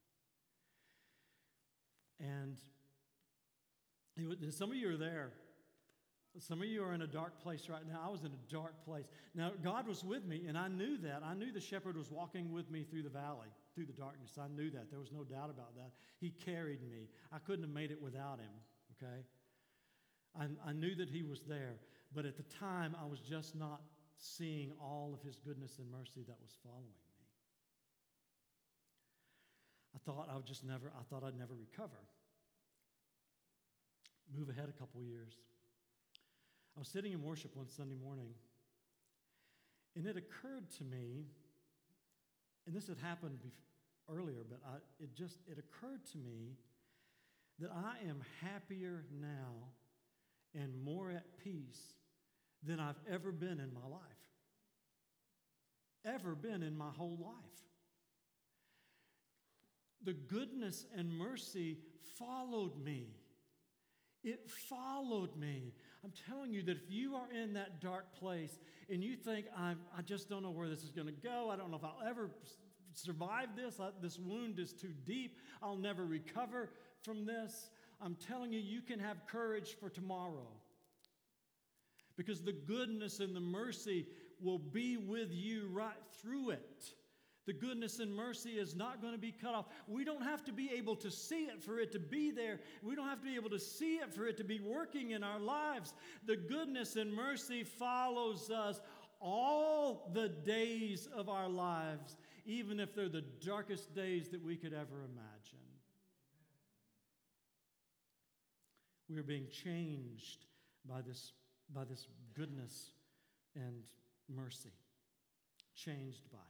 And 2.20 2.56
some 4.52 4.70
of 4.70 4.76
you 4.76 4.90
are 4.90 4.96
there. 4.96 5.32
Some 6.38 6.62
of 6.62 6.68
you 6.68 6.82
are 6.82 6.94
in 6.94 7.02
a 7.02 7.06
dark 7.06 7.40
place 7.42 7.68
right 7.68 7.86
now. 7.86 8.00
I 8.04 8.10
was 8.10 8.22
in 8.22 8.32
a 8.32 8.52
dark 8.52 8.84
place. 8.84 9.06
Now, 9.34 9.52
God 9.62 9.86
was 9.86 10.04
with 10.04 10.24
me, 10.24 10.46
and 10.46 10.56
I 10.56 10.68
knew 10.68 10.96
that. 10.98 11.22
I 11.24 11.34
knew 11.34 11.52
the 11.52 11.60
shepherd 11.60 11.96
was 11.96 12.10
walking 12.10 12.52
with 12.52 12.70
me 12.70 12.84
through 12.84 13.02
the 13.02 13.08
valley, 13.08 13.48
through 13.74 13.86
the 13.86 13.92
darkness. 13.92 14.38
I 14.40 14.48
knew 14.48 14.70
that. 14.70 14.90
There 14.90 15.00
was 15.00 15.12
no 15.12 15.24
doubt 15.24 15.50
about 15.50 15.74
that. 15.76 15.92
He 16.20 16.30
carried 16.30 16.82
me. 16.88 17.08
I 17.32 17.38
couldn't 17.38 17.64
have 17.64 17.72
made 17.72 17.90
it 17.90 18.00
without 18.00 18.38
him, 18.38 18.52
okay? 18.96 19.24
I, 20.38 20.70
I 20.70 20.72
knew 20.72 20.94
that 20.96 21.08
he 21.08 21.22
was 21.22 21.42
there, 21.48 21.76
but 22.14 22.24
at 22.24 22.36
the 22.36 22.44
time, 22.44 22.96
I 23.00 23.06
was 23.06 23.20
just 23.20 23.54
not 23.54 23.82
seeing 24.16 24.72
all 24.80 25.12
of 25.14 25.26
his 25.26 25.36
goodness 25.36 25.78
and 25.78 25.90
mercy 25.90 26.24
that 26.26 26.36
was 26.40 26.54
following 26.62 26.84
me. 26.86 27.08
I 29.94 29.98
thought 30.04 30.28
I 30.30 30.36
would 30.36 30.46
just 30.46 30.64
never, 30.64 30.92
I 30.98 31.02
thought 31.10 31.24
I'd 31.24 31.38
never 31.38 31.54
recover. 31.54 32.00
Move 34.36 34.48
ahead 34.48 34.68
a 34.68 34.78
couple 34.78 35.02
years. 35.02 35.34
I 36.76 36.78
was 36.78 36.88
sitting 36.88 37.12
in 37.12 37.22
worship 37.22 37.56
one 37.56 37.68
Sunday 37.68 37.96
morning, 37.96 38.30
and 39.96 40.06
it 40.06 40.16
occurred 40.16 40.70
to 40.78 40.84
me, 40.84 41.26
and 42.66 42.76
this 42.76 42.86
had 42.86 42.98
happened 42.98 43.38
earlier, 44.08 44.44
but 44.48 44.60
I, 44.66 44.76
it 45.02 45.14
just 45.14 45.38
it 45.50 45.58
occurred 45.58 46.04
to 46.12 46.18
me 46.18 46.56
that 47.58 47.70
I 47.70 48.08
am 48.08 48.22
happier 48.40 49.04
now 49.20 49.72
and 50.60 50.84
more 50.84 51.10
at 51.10 51.24
peace 51.42 51.94
than 52.62 52.80
I've 52.80 53.00
ever 53.10 53.32
been 53.32 53.60
in 53.60 53.72
my 53.72 53.86
life. 53.88 54.00
Ever 56.04 56.34
been 56.34 56.62
in 56.62 56.76
my 56.76 56.90
whole 56.90 57.18
life. 57.20 57.34
The 60.04 60.12
goodness 60.12 60.86
and 60.96 61.12
mercy 61.12 61.78
followed 62.18 62.82
me. 62.82 63.08
It 64.24 64.50
followed 64.68 65.36
me. 65.36 65.72
I'm 66.04 66.12
telling 66.28 66.52
you 66.52 66.62
that 66.64 66.76
if 66.76 66.90
you 66.90 67.14
are 67.14 67.30
in 67.32 67.54
that 67.54 67.80
dark 67.80 68.14
place 68.18 68.58
and 68.90 69.02
you 69.02 69.16
think, 69.16 69.46
I'm, 69.56 69.78
I 69.96 70.02
just 70.02 70.28
don't 70.28 70.42
know 70.42 70.50
where 70.50 70.68
this 70.68 70.82
is 70.82 70.90
going 70.90 71.06
to 71.06 71.12
go, 71.12 71.50
I 71.50 71.56
don't 71.56 71.70
know 71.70 71.76
if 71.76 71.84
I'll 71.84 72.08
ever 72.08 72.30
survive 72.94 73.48
this, 73.56 73.78
I, 73.80 73.90
this 74.00 74.18
wound 74.18 74.58
is 74.58 74.72
too 74.72 74.92
deep, 75.04 75.38
I'll 75.62 75.76
never 75.76 76.04
recover 76.04 76.70
from 77.02 77.26
this, 77.26 77.70
I'm 78.00 78.16
telling 78.28 78.52
you, 78.52 78.60
you 78.60 78.80
can 78.80 78.98
have 79.00 79.26
courage 79.26 79.76
for 79.80 79.90
tomorrow 79.90 80.46
because 82.16 82.42
the 82.42 82.52
goodness 82.52 83.20
and 83.20 83.34
the 83.34 83.40
mercy 83.40 84.06
will 84.40 84.58
be 84.58 84.96
with 84.96 85.32
you 85.32 85.68
right 85.72 85.92
through 86.20 86.50
it. 86.50 86.92
The 87.46 87.54
goodness 87.54 87.98
and 87.98 88.14
mercy 88.14 88.50
is 88.50 88.76
not 88.76 89.00
going 89.00 89.14
to 89.14 89.18
be 89.18 89.32
cut 89.32 89.54
off. 89.54 89.66
We 89.86 90.04
don't 90.04 90.22
have 90.22 90.44
to 90.44 90.52
be 90.52 90.70
able 90.76 90.96
to 90.96 91.10
see 91.10 91.44
it 91.44 91.62
for 91.62 91.78
it 91.78 91.92
to 91.92 91.98
be 91.98 92.30
there. 92.30 92.60
We 92.82 92.94
don't 92.94 93.08
have 93.08 93.20
to 93.20 93.24
be 93.24 93.36
able 93.36 93.48
to 93.50 93.58
see 93.58 93.96
it 93.96 94.12
for 94.12 94.26
it 94.26 94.36
to 94.36 94.44
be 94.44 94.60
working 94.60 95.12
in 95.12 95.24
our 95.24 95.40
lives. 95.40 95.94
The 96.26 96.36
goodness 96.36 96.96
and 96.96 97.10
mercy 97.10 97.64
follows 97.64 98.50
us 98.50 98.82
all 99.18 100.10
the 100.12 100.28
days 100.28 101.08
of 101.16 101.30
our 101.30 101.48
lives, 101.48 102.18
even 102.44 102.78
if 102.80 102.94
they're 102.94 103.08
the 103.08 103.24
darkest 103.44 103.94
days 103.94 104.28
that 104.28 104.44
we 104.44 104.54
could 104.54 104.74
ever 104.74 105.04
imagine. 105.04 105.67
We 109.08 109.16
are 109.18 109.22
being 109.22 109.48
changed 109.48 110.44
by 110.86 111.00
this 111.00 111.32
by 111.74 111.84
this 111.84 112.06
goodness 112.34 112.92
and 113.54 113.82
mercy, 114.34 114.72
changed 115.74 116.30
by 116.30 116.38
it. 116.38 116.44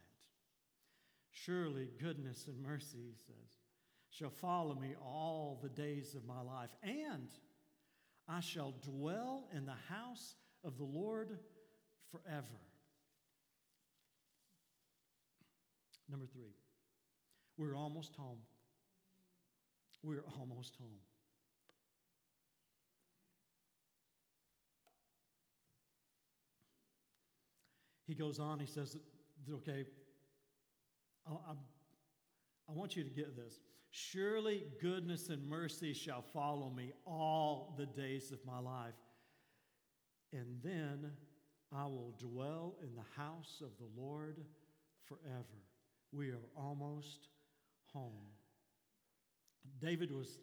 Surely 1.30 1.88
goodness 2.00 2.46
and 2.46 2.60
mercy, 2.62 2.98
he 2.98 3.14
says, 3.26 3.58
shall 4.10 4.30
follow 4.30 4.74
me 4.74 4.94
all 5.00 5.58
the 5.62 5.68
days 5.68 6.14
of 6.14 6.24
my 6.24 6.40
life, 6.40 6.70
and 6.82 7.28
I 8.28 8.40
shall 8.40 8.74
dwell 8.82 9.48
in 9.54 9.66
the 9.66 9.76
house 9.88 10.34
of 10.64 10.76
the 10.78 10.84
Lord 10.84 11.38
forever. 12.10 12.46
Number 16.10 16.26
three, 16.26 16.54
we're 17.56 17.76
almost 17.76 18.14
home. 18.16 18.38
We're 20.02 20.24
almost 20.38 20.76
home. 20.76 21.00
Goes 28.18 28.38
on, 28.38 28.58
he 28.58 28.66
says, 28.66 28.96
okay, 29.50 29.86
I, 31.26 31.52
I 32.68 32.72
want 32.72 32.96
you 32.96 33.04
to 33.04 33.10
get 33.10 33.36
this. 33.36 33.60
Surely 33.90 34.64
goodness 34.82 35.28
and 35.28 35.48
mercy 35.48 35.94
shall 35.94 36.22
follow 36.22 36.70
me 36.70 36.92
all 37.06 37.74
the 37.78 37.86
days 37.86 38.32
of 38.32 38.38
my 38.44 38.58
life. 38.58 38.94
And 40.32 40.60
then 40.62 41.10
I 41.74 41.84
will 41.84 42.14
dwell 42.18 42.74
in 42.82 42.94
the 42.94 43.20
house 43.20 43.62
of 43.62 43.70
the 43.78 44.00
Lord 44.00 44.44
forever. 45.04 45.64
We 46.12 46.30
are 46.30 46.44
almost 46.56 47.28
home. 47.92 48.12
David 49.80 50.10
was, 50.10 50.38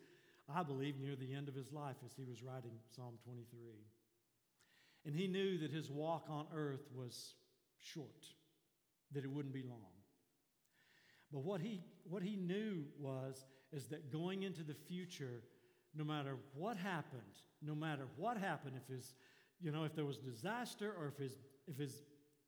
I 0.53 0.63
believe, 0.63 0.99
near 0.99 1.15
the 1.15 1.33
end 1.33 1.47
of 1.47 1.55
his 1.55 1.71
life 1.71 1.97
as 2.05 2.13
he 2.15 2.23
was 2.23 2.41
writing 2.41 2.71
Psalm 2.95 3.15
23. 3.23 3.59
And 5.05 5.15
he 5.15 5.27
knew 5.27 5.57
that 5.59 5.71
his 5.71 5.91
walk 5.91 6.25
on 6.29 6.47
earth 6.53 6.87
was 6.95 7.35
short, 7.79 8.25
that 9.11 9.23
it 9.23 9.31
wouldn't 9.31 9.53
be 9.53 9.63
long. 9.63 9.79
But 11.31 11.43
what 11.43 11.61
he, 11.61 11.81
what 12.03 12.23
he 12.23 12.35
knew 12.35 12.85
was 12.99 13.45
is 13.71 13.87
that 13.87 14.11
going 14.11 14.43
into 14.43 14.63
the 14.63 14.73
future, 14.73 15.43
no 15.95 16.03
matter 16.03 16.37
what 16.53 16.77
happened, 16.77 17.21
no 17.61 17.75
matter 17.75 18.07
what 18.15 18.37
happened, 18.37 18.75
if 18.81 18.93
his, 18.93 19.15
you 19.59 19.71
know, 19.71 19.83
if 19.83 19.95
there 19.95 20.05
was 20.05 20.17
disaster 20.17 20.93
or 20.97 21.07
if 21.07 21.17
his, 21.17 21.37
if 21.67 21.77
his 21.77 22.03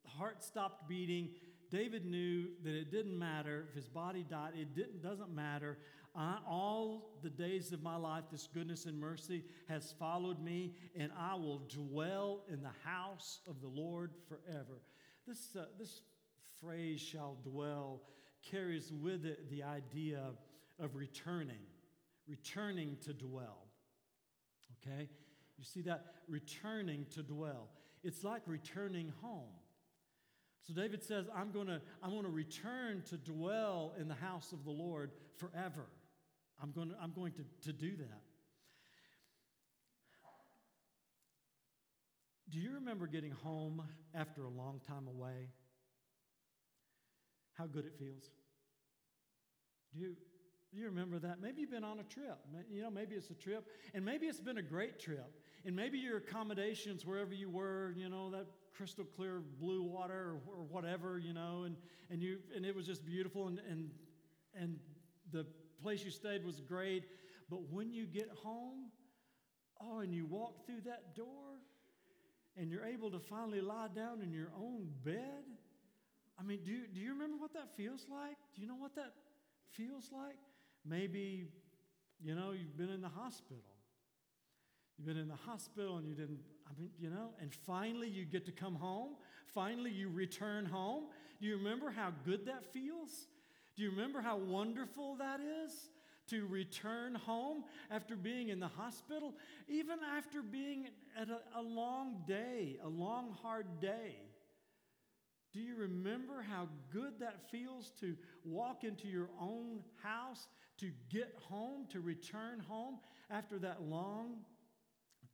heart 0.06 0.42
stopped 0.42 0.88
beating, 0.88 1.30
David 1.70 2.06
knew 2.06 2.48
that 2.64 2.74
it 2.74 2.90
didn't 2.90 3.18
matter 3.18 3.66
if 3.68 3.74
his 3.74 3.88
body 3.88 4.24
died. 4.28 4.52
It 4.54 4.74
didn't, 4.74 5.02
doesn't 5.02 5.34
matter. 5.34 5.78
I, 6.14 6.38
all 6.48 7.18
the 7.22 7.30
days 7.30 7.72
of 7.72 7.82
my 7.82 7.96
life, 7.96 8.24
this 8.32 8.48
goodness 8.52 8.86
and 8.86 8.98
mercy 8.98 9.44
has 9.68 9.94
followed 9.98 10.40
me, 10.42 10.72
and 10.98 11.12
I 11.18 11.34
will 11.34 11.62
dwell 11.68 12.44
in 12.50 12.62
the 12.62 12.72
house 12.84 13.40
of 13.46 13.60
the 13.60 13.68
Lord 13.68 14.12
forever. 14.28 14.80
This, 15.28 15.54
uh, 15.56 15.66
this 15.78 16.00
phrase, 16.58 17.00
shall 17.02 17.36
dwell, 17.44 18.00
carries 18.50 18.90
with 18.90 19.26
it 19.26 19.50
the 19.50 19.62
idea 19.62 20.22
of 20.78 20.96
returning, 20.96 21.60
returning 22.26 22.96
to 23.04 23.12
dwell. 23.12 23.66
Okay? 24.80 25.06
You 25.58 25.64
see 25.64 25.82
that? 25.82 26.06
Returning 26.28 27.04
to 27.14 27.22
dwell. 27.22 27.68
It's 28.02 28.24
like 28.24 28.40
returning 28.46 29.12
home. 29.20 29.52
So 30.66 30.72
David 30.72 31.02
says, 31.02 31.26
I'm 31.36 31.50
going 31.50 31.66
to 31.66 31.82
I'm 32.02 32.10
going 32.10 32.24
to 32.24 32.30
return 32.30 33.02
to 33.10 33.18
dwell 33.18 33.92
in 33.98 34.08
the 34.08 34.14
house 34.14 34.52
of 34.52 34.64
the 34.64 34.70
Lord 34.70 35.10
forever. 35.36 35.86
I'm 36.62 36.72
going 36.72 36.88
to, 36.88 36.94
I'm 37.02 37.12
going 37.12 37.32
to, 37.32 37.44
to 37.70 37.72
do 37.72 37.96
that. 37.96 38.22
Do 42.50 42.58
you 42.58 42.74
remember 42.74 43.06
getting 43.06 43.32
home 43.32 43.82
after 44.14 44.42
a 44.42 44.48
long 44.48 44.80
time 44.86 45.06
away? 45.06 45.50
How 47.54 47.66
good 47.66 47.84
it 47.84 47.92
feels? 47.98 48.30
Do 49.92 50.00
you, 50.00 50.16
do 50.72 50.78
you 50.78 50.86
remember 50.86 51.18
that? 51.18 51.40
Maybe 51.42 51.60
you've 51.60 51.70
been 51.70 51.84
on 51.84 51.98
a 51.98 52.04
trip. 52.04 52.38
You 52.70 52.82
know, 52.82 52.90
maybe 52.90 53.16
it's 53.16 53.30
a 53.30 53.34
trip, 53.34 53.66
and 53.94 54.04
maybe 54.04 54.26
it's 54.26 54.40
been 54.40 54.58
a 54.58 54.62
great 54.62 54.98
trip. 54.98 55.30
And 55.64 55.74
maybe 55.74 55.98
your 55.98 56.18
accommodations, 56.18 57.04
wherever 57.04 57.34
you 57.34 57.50
were, 57.50 57.92
you 57.96 58.08
know, 58.08 58.30
that 58.30 58.46
crystal 58.74 59.04
clear 59.04 59.42
blue 59.60 59.82
water 59.82 60.36
or, 60.46 60.60
or 60.60 60.64
whatever, 60.64 61.18
you 61.18 61.34
know, 61.34 61.64
and, 61.64 61.76
and, 62.10 62.22
you, 62.22 62.38
and 62.54 62.64
it 62.64 62.74
was 62.74 62.86
just 62.86 63.04
beautiful, 63.04 63.48
and, 63.48 63.60
and, 63.68 63.90
and 64.54 64.78
the 65.32 65.44
place 65.82 66.04
you 66.04 66.10
stayed 66.10 66.44
was 66.44 66.60
great. 66.60 67.04
But 67.50 67.60
when 67.70 67.90
you 67.90 68.06
get 68.06 68.30
home, 68.42 68.90
Oh, 69.80 70.00
and 70.00 70.12
you 70.12 70.26
walk 70.26 70.66
through 70.66 70.80
that 70.86 71.14
door 71.14 71.62
and 72.56 72.70
you're 72.70 72.84
able 72.84 73.10
to 73.10 73.18
finally 73.18 73.60
lie 73.60 73.88
down 73.94 74.22
in 74.22 74.32
your 74.32 74.50
own 74.58 74.88
bed. 75.04 75.44
I 76.38 76.42
mean, 76.42 76.60
do 76.64 76.86
do 76.92 77.00
you 77.00 77.12
remember 77.12 77.36
what 77.36 77.52
that 77.54 77.76
feels 77.76 78.06
like? 78.10 78.36
Do 78.54 78.62
you 78.62 78.68
know 78.68 78.76
what 78.76 78.94
that 78.94 79.12
feels 79.70 80.10
like? 80.12 80.36
Maybe, 80.84 81.46
you 82.20 82.34
know, 82.34 82.52
you've 82.52 82.76
been 82.76 82.90
in 82.90 83.00
the 83.00 83.08
hospital. 83.08 83.62
You've 84.96 85.06
been 85.06 85.16
in 85.16 85.28
the 85.28 85.36
hospital 85.36 85.98
and 85.98 86.08
you 86.08 86.14
didn't, 86.14 86.40
I 86.66 86.80
mean, 86.80 86.90
you 86.98 87.08
know, 87.10 87.30
and 87.40 87.54
finally 87.54 88.08
you 88.08 88.24
get 88.24 88.44
to 88.46 88.52
come 88.52 88.74
home. 88.74 89.10
Finally 89.54 89.92
you 89.92 90.08
return 90.08 90.66
home. 90.66 91.04
Do 91.40 91.46
you 91.46 91.56
remember 91.56 91.90
how 91.90 92.12
good 92.24 92.46
that 92.46 92.64
feels? 92.72 93.28
Do 93.76 93.82
you 93.84 93.90
remember 93.90 94.20
how 94.20 94.36
wonderful 94.36 95.14
that 95.16 95.40
is? 95.64 95.72
To 96.28 96.46
return 96.46 97.14
home 97.14 97.64
after 97.90 98.14
being 98.14 98.50
in 98.50 98.60
the 98.60 98.68
hospital, 98.68 99.34
even 99.66 99.98
after 100.16 100.42
being 100.42 100.88
at 101.18 101.28
a, 101.30 101.40
a 101.58 101.62
long 101.62 102.22
day, 102.26 102.78
a 102.84 102.88
long, 102.88 103.34
hard 103.42 103.80
day. 103.80 104.16
Do 105.54 105.60
you 105.60 105.76
remember 105.76 106.42
how 106.42 106.68
good 106.92 107.18
that 107.20 107.50
feels 107.50 107.92
to 108.00 108.14
walk 108.44 108.84
into 108.84 109.08
your 109.08 109.30
own 109.40 109.80
house, 110.02 110.48
to 110.78 110.90
get 111.10 111.34
home, 111.48 111.86
to 111.92 112.00
return 112.00 112.60
home 112.60 112.98
after 113.30 113.58
that 113.60 113.82
long 113.82 114.36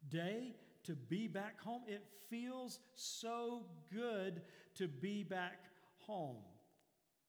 day, 0.08 0.54
to 0.84 0.92
be 0.94 1.26
back 1.26 1.60
home? 1.60 1.82
It 1.88 2.04
feels 2.30 2.78
so 2.94 3.66
good 3.92 4.42
to 4.76 4.86
be 4.86 5.24
back 5.24 5.64
home. 6.06 6.36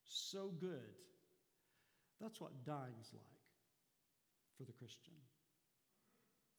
So 0.04 0.52
good. 0.60 0.94
That's 2.22 2.40
what 2.40 2.52
dying's 2.64 3.12
like 3.12 3.35
for 4.58 4.64
the 4.64 4.74
Christian. 4.74 5.14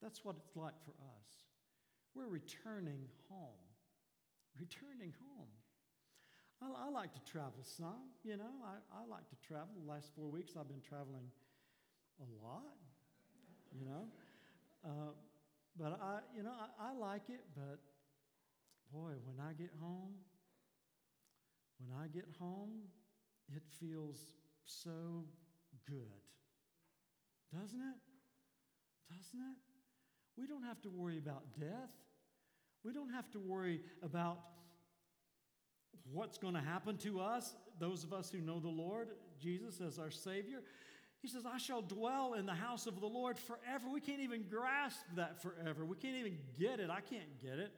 That's 0.03 0.25
what 0.25 0.37
it's 0.39 0.57
like 0.57 0.75
for 0.85 0.93
us. 0.93 1.29
We're 2.15 2.29
returning 2.29 3.09
home. 3.29 3.65
Returning 4.59 5.13
home. 5.21 5.49
I, 6.63 6.87
I 6.87 6.91
like 6.91 7.13
to 7.13 7.21
travel 7.31 7.61
some, 7.63 8.09
you 8.25 8.37
know, 8.37 8.53
I, 8.65 9.03
I 9.03 9.07
like 9.07 9.29
to 9.29 9.37
travel. 9.47 9.69
The 9.85 9.91
last 9.91 10.11
four 10.17 10.31
weeks 10.31 10.53
I've 10.59 10.69
been 10.69 10.81
traveling 10.81 11.29
a 12.21 12.45
lot, 12.45 12.77
you 13.79 13.85
know. 13.85 14.07
Uh, 14.85 15.13
but 15.79 15.99
I, 16.01 16.21
you 16.35 16.43
know, 16.43 16.53
I, 16.53 16.91
I 16.91 16.93
like 16.93 17.29
it, 17.29 17.45
but 17.55 17.79
boy, 18.93 19.13
when 19.25 19.39
I 19.41 19.53
get 19.53 19.71
home, 19.81 20.15
when 21.79 21.91
I 21.99 22.07
get 22.09 22.25
home, 22.39 22.89
it 23.55 23.63
feels 23.79 24.33
so 24.65 25.25
good. 25.87 26.25
Doesn't 27.53 27.81
it? 27.81 27.99
Doesn't 29.11 29.41
it? 29.41 29.59
We 30.37 30.47
don't 30.47 30.65
have 30.65 30.81
to 30.83 30.91
worry 30.91 31.19
about 31.19 31.45
death. 31.59 31.93
We 32.85 32.93
don't 32.93 33.11
have 33.11 33.31
to 33.33 33.41
worry 33.41 33.81
about 34.03 34.39
what's 36.13 36.39
going 36.39 36.55
to 36.55 36.61
happen 36.61 36.97
to 36.99 37.21
us, 37.21 37.55
those 37.81 38.05
of 38.05 38.13
us 38.13 38.31
who 38.31 38.41
know 38.41 38.61
the 38.61 38.69
Lord, 38.69 39.09
Jesus 39.41 39.81
as 39.81 39.99
our 39.99 40.11
Savior. 40.11 40.63
He 41.23 41.29
says, 41.29 41.45
I 41.47 41.59
shall 41.59 41.83
dwell 41.83 42.35
in 42.35 42.47
the 42.47 42.55
house 42.55 42.87
of 42.87 43.01
the 43.01 43.07
Lord 43.07 43.39
forever. 43.39 43.89
We 43.93 44.01
can't 44.01 44.21
even 44.21 44.45
grasp 44.49 45.01
that 45.17 45.43
forever. 45.43 45.85
We 45.85 45.97
can't 45.97 46.17
even 46.17 46.39
get 46.59 46.79
it. 46.79 46.91
I 46.91 47.01
can't 47.01 47.41
get 47.41 47.59
it. 47.59 47.73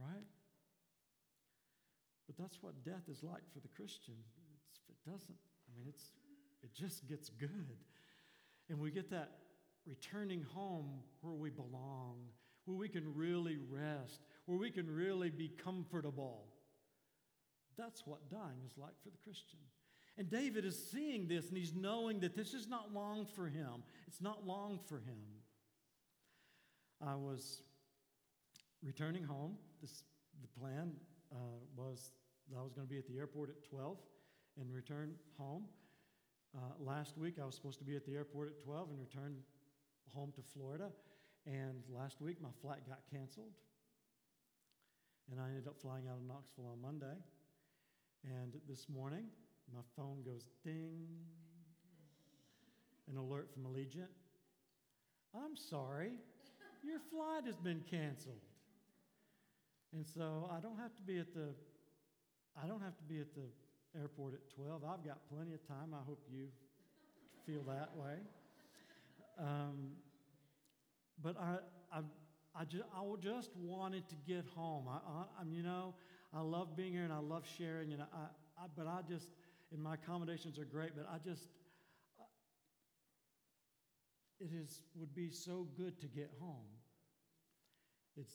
Right? 0.00 0.26
But 2.26 2.36
that's 2.38 2.62
what 2.62 2.82
death 2.84 3.08
is 3.10 3.22
like 3.22 3.42
for 3.52 3.60
the 3.60 3.68
Christian. 3.68 4.14
It's, 4.70 4.80
it 4.88 5.10
doesn't, 5.10 5.36
I 5.36 5.70
mean, 5.76 5.86
it's, 5.88 6.04
it 6.62 6.74
just 6.74 7.08
gets 7.08 7.28
good. 7.28 7.76
And 8.68 8.78
we 8.78 8.90
get 8.90 9.10
that 9.10 9.30
returning 9.86 10.44
home 10.54 11.00
where 11.20 11.34
we 11.34 11.50
belong, 11.50 12.18
where 12.64 12.76
we 12.76 12.88
can 12.88 13.14
really 13.14 13.58
rest, 13.70 14.20
where 14.46 14.58
we 14.58 14.70
can 14.70 14.88
really 14.88 15.30
be 15.30 15.48
comfortable. 15.48 16.44
That's 17.76 18.06
what 18.06 18.30
dying 18.30 18.62
is 18.66 18.76
like 18.76 18.94
for 19.02 19.10
the 19.10 19.18
Christian. 19.24 19.58
And 20.18 20.28
David 20.28 20.64
is 20.64 20.90
seeing 20.90 21.28
this 21.28 21.48
and 21.48 21.56
he's 21.56 21.74
knowing 21.74 22.20
that 22.20 22.36
this 22.36 22.52
is 22.52 22.68
not 22.68 22.92
long 22.92 23.26
for 23.34 23.46
him. 23.48 23.82
It's 24.06 24.20
not 24.20 24.46
long 24.46 24.78
for 24.86 24.96
him. 24.96 25.18
I 27.00 27.14
was 27.14 27.62
returning 28.82 29.24
home. 29.24 29.56
This, 29.80 30.04
the 30.42 30.60
plan 30.60 30.92
uh, 31.32 31.36
was 31.74 32.12
I 32.56 32.62
was 32.62 32.72
going 32.72 32.86
to 32.86 32.90
be 32.92 32.98
at 32.98 33.06
the 33.06 33.16
airport 33.16 33.50
at 33.50 33.62
12 33.70 33.96
and 34.60 34.74
return 34.74 35.14
home. 35.38 35.64
Uh, 36.56 36.60
last 36.80 37.16
week, 37.16 37.34
I 37.40 37.46
was 37.46 37.54
supposed 37.54 37.78
to 37.78 37.84
be 37.84 37.94
at 37.94 38.04
the 38.04 38.14
airport 38.14 38.48
at 38.48 38.64
12 38.64 38.90
and 38.90 39.00
return 39.00 39.36
home 40.12 40.32
to 40.34 40.42
Florida. 40.52 40.90
And 41.46 41.82
last 41.88 42.20
week, 42.20 42.42
my 42.42 42.48
flight 42.60 42.80
got 42.88 42.98
canceled. 43.10 43.52
And 45.30 45.40
I 45.40 45.48
ended 45.48 45.68
up 45.68 45.76
flying 45.80 46.08
out 46.08 46.16
of 46.16 46.26
Knoxville 46.26 46.66
on 46.66 46.82
Monday. 46.82 47.16
And 48.24 48.54
this 48.68 48.88
morning, 48.88 49.26
my 49.72 49.82
phone 49.96 50.22
goes 50.24 50.44
ding, 50.64 51.06
an 53.08 53.16
alert 53.16 53.48
from 53.52 53.64
Allegiant. 53.64 54.10
I'm 55.32 55.56
sorry, 55.56 56.10
your 56.82 56.98
flight 56.98 57.44
has 57.46 57.56
been 57.56 57.80
canceled. 57.88 58.42
And 59.92 60.04
so 60.04 60.50
I 60.52 60.58
don't 60.60 60.78
have 60.78 60.96
to 60.96 61.02
be 61.02 61.18
at 61.18 61.32
the 61.32 61.54
I 62.60 62.66
don't 62.66 62.82
have 62.82 62.96
to 62.98 63.04
be 63.04 63.20
at 63.20 63.32
the 63.34 63.46
airport 63.98 64.34
at 64.34 64.40
12. 64.54 64.84
I've 64.84 65.04
got 65.04 65.18
plenty 65.32 65.52
of 65.54 65.66
time. 65.66 65.94
I 65.94 66.04
hope 66.06 66.20
you 66.30 66.46
feel 67.46 67.62
that 67.64 67.90
way. 67.96 68.16
Um, 69.38 69.92
but 71.22 71.36
I, 71.38 71.56
I, 71.92 72.00
I, 72.54 72.64
just, 72.64 72.84
I 72.94 73.02
just 73.20 73.50
wanted 73.56 74.08
to 74.08 74.14
get 74.26 74.44
home. 74.54 74.86
I, 74.88 74.98
I, 75.38 75.42
am 75.42 75.52
you 75.52 75.62
know, 75.62 75.94
I 76.34 76.40
love 76.40 76.76
being 76.76 76.92
here 76.92 77.04
and 77.04 77.12
I 77.12 77.18
love 77.18 77.44
sharing. 77.58 77.92
And 77.92 78.02
I, 78.02 78.06
I, 78.58 78.66
but 78.76 78.86
I 78.86 79.00
just, 79.08 79.28
and 79.72 79.82
my 79.82 79.94
accommodations 79.94 80.58
are 80.58 80.64
great. 80.64 80.90
But 80.96 81.08
I 81.12 81.18
just, 81.18 81.48
it 84.40 84.50
is 84.54 84.82
would 84.94 85.14
be 85.14 85.30
so 85.30 85.66
good 85.76 86.00
to 86.00 86.06
get 86.06 86.30
home. 86.40 86.66
It 88.16 88.26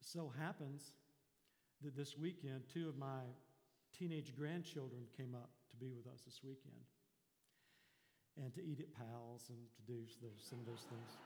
so 0.00 0.32
happens 0.38 0.92
that 1.82 1.96
this 1.96 2.16
weekend, 2.16 2.62
two 2.72 2.88
of 2.88 2.96
my 2.96 3.20
teenage 3.98 4.34
grandchildren 4.36 5.02
came 5.16 5.34
up 5.34 5.50
to 5.70 5.76
be 5.76 5.92
with 5.92 6.06
us 6.06 6.22
this 6.24 6.40
weekend 6.42 6.74
and 8.42 8.52
to 8.54 8.64
eat 8.64 8.80
at 8.80 8.92
Pal's 8.92 9.48
and 9.48 9.58
to 9.76 9.82
do 9.86 10.00
those, 10.20 10.44
some 10.48 10.58
of 10.58 10.66
those 10.66 10.86
things. 10.88 11.18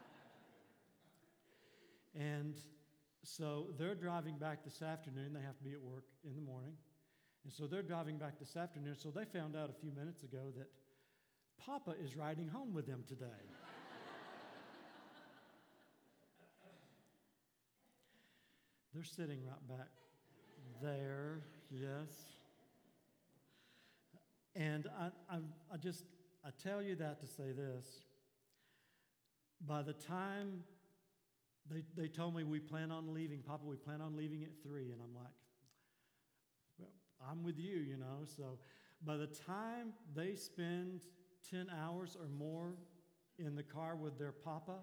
And 2.14 2.54
so 3.24 3.68
they're 3.78 3.94
driving 3.94 4.36
back 4.38 4.62
this 4.64 4.82
afternoon. 4.82 5.32
They 5.32 5.40
have 5.40 5.56
to 5.58 5.64
be 5.64 5.72
at 5.72 5.80
work 5.80 6.04
in 6.24 6.34
the 6.34 6.42
morning. 6.42 6.74
And 7.44 7.52
so 7.52 7.66
they're 7.66 7.82
driving 7.82 8.18
back 8.18 8.38
this 8.38 8.56
afternoon. 8.56 8.94
So 8.96 9.10
they 9.10 9.24
found 9.24 9.56
out 9.56 9.70
a 9.70 9.80
few 9.80 9.90
minutes 9.92 10.22
ago 10.22 10.52
that 10.56 10.68
Papa 11.64 11.94
is 12.02 12.16
riding 12.16 12.48
home 12.48 12.74
with 12.74 12.86
them 12.86 13.04
today. 13.08 13.26
they're 18.94 19.04
sitting 19.04 19.38
right 19.44 19.68
back 19.68 19.88
there, 20.82 21.40
yes. 21.70 22.37
And 24.58 24.88
I, 24.98 25.06
I, 25.32 25.38
I 25.72 25.76
just, 25.76 26.04
I 26.44 26.48
tell 26.60 26.82
you 26.82 26.96
that 26.96 27.20
to 27.20 27.28
say 27.28 27.52
this. 27.52 27.86
By 29.64 29.82
the 29.82 29.92
time 29.92 30.64
they, 31.70 31.82
they 31.96 32.08
told 32.08 32.34
me 32.34 32.42
we 32.42 32.58
plan 32.58 32.90
on 32.90 33.14
leaving, 33.14 33.40
Papa, 33.40 33.64
we 33.64 33.76
plan 33.76 34.00
on 34.00 34.16
leaving 34.16 34.42
at 34.42 34.50
three. 34.62 34.90
And 34.90 35.00
I'm 35.00 35.14
like, 35.14 35.32
well, 36.76 36.90
I'm 37.30 37.44
with 37.44 37.56
you, 37.56 37.76
you 37.76 37.96
know. 37.96 38.24
So 38.36 38.58
by 39.06 39.16
the 39.16 39.28
time 39.28 39.92
they 40.16 40.34
spend 40.34 41.02
10 41.50 41.68
hours 41.80 42.16
or 42.20 42.28
more 42.28 42.74
in 43.38 43.54
the 43.54 43.62
car 43.62 43.94
with 43.94 44.18
their 44.18 44.32
Papa, 44.32 44.78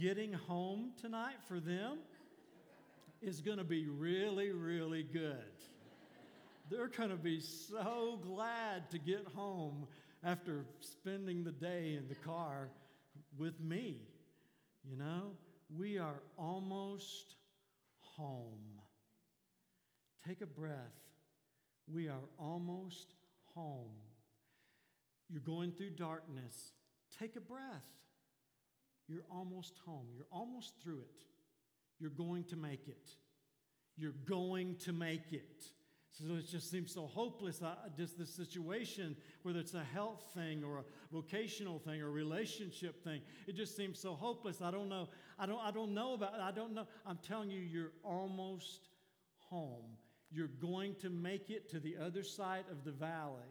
getting 0.00 0.32
home 0.32 0.92
tonight 1.00 1.42
for 1.48 1.58
them 1.58 1.98
is 3.20 3.40
going 3.40 3.58
to 3.58 3.64
be 3.64 3.88
really, 3.88 4.52
really 4.52 5.02
good. 5.02 5.42
They're 6.70 6.88
going 6.88 7.10
to 7.10 7.16
be 7.16 7.40
so 7.40 8.18
glad 8.22 8.90
to 8.90 8.98
get 8.98 9.26
home 9.34 9.86
after 10.22 10.64
spending 10.80 11.44
the 11.44 11.52
day 11.52 11.94
in 11.98 12.08
the 12.08 12.14
car 12.14 12.70
with 13.36 13.60
me. 13.60 13.98
You 14.88 14.96
know, 14.96 15.32
we 15.76 15.98
are 15.98 16.22
almost 16.38 17.36
home. 18.00 18.80
Take 20.26 20.40
a 20.40 20.46
breath. 20.46 20.76
We 21.92 22.08
are 22.08 22.24
almost 22.38 23.14
home. 23.54 23.90
You're 25.28 25.42
going 25.42 25.72
through 25.72 25.90
darkness. 25.90 26.72
Take 27.18 27.36
a 27.36 27.40
breath. 27.40 27.62
You're 29.08 29.24
almost 29.30 29.74
home. 29.84 30.06
You're 30.16 30.26
almost 30.32 30.74
through 30.82 31.00
it. 31.00 31.24
You're 31.98 32.10
going 32.10 32.44
to 32.44 32.56
make 32.56 32.88
it. 32.88 33.10
You're 33.96 34.14
going 34.26 34.76
to 34.84 34.92
make 34.92 35.32
it. 35.32 35.64
So 36.18 36.34
it 36.34 36.48
just 36.48 36.70
seems 36.70 36.94
so 36.94 37.06
hopeless. 37.06 37.60
I, 37.60 37.74
just 37.96 38.16
the 38.16 38.26
situation, 38.26 39.16
whether 39.42 39.58
it's 39.58 39.74
a 39.74 39.82
health 39.82 40.22
thing 40.32 40.62
or 40.62 40.78
a 40.78 40.84
vocational 41.12 41.80
thing 41.80 42.00
or 42.02 42.10
relationship 42.12 43.02
thing, 43.02 43.20
it 43.48 43.56
just 43.56 43.76
seems 43.76 43.98
so 43.98 44.14
hopeless. 44.14 44.62
I 44.62 44.70
don't 44.70 44.88
know. 44.88 45.08
I 45.40 45.46
don't. 45.46 45.58
I 45.60 45.72
don't 45.72 45.92
know 45.92 46.14
about. 46.14 46.34
I 46.34 46.52
don't 46.52 46.72
know. 46.72 46.86
I'm 47.04 47.18
telling 47.18 47.50
you, 47.50 47.58
you're 47.58 47.90
almost 48.04 48.90
home. 49.38 49.96
You're 50.30 50.46
going 50.46 50.94
to 51.00 51.10
make 51.10 51.50
it 51.50 51.68
to 51.70 51.80
the 51.80 51.96
other 52.00 52.22
side 52.22 52.66
of 52.70 52.84
the 52.84 52.92
valley, 52.92 53.42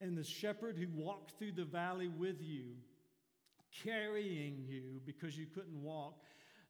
and 0.00 0.18
the 0.18 0.24
shepherd 0.24 0.76
who 0.76 0.88
walked 0.92 1.38
through 1.38 1.52
the 1.52 1.64
valley 1.64 2.08
with 2.08 2.42
you, 2.42 2.64
carrying 3.84 4.64
you 4.66 5.00
because 5.06 5.38
you 5.38 5.46
couldn't 5.46 5.80
walk, 5.80 6.18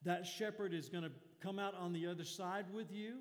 that 0.05 0.27
shepherd 0.27 0.75
is 0.75 0.91
going 0.91 1.05
to 1.05 1.13
come 1.43 1.59
out 1.59 1.75
on 1.75 1.95
the 1.95 2.07
other 2.07 2.25
side 2.25 2.67
with 2.71 2.93
you 2.93 3.15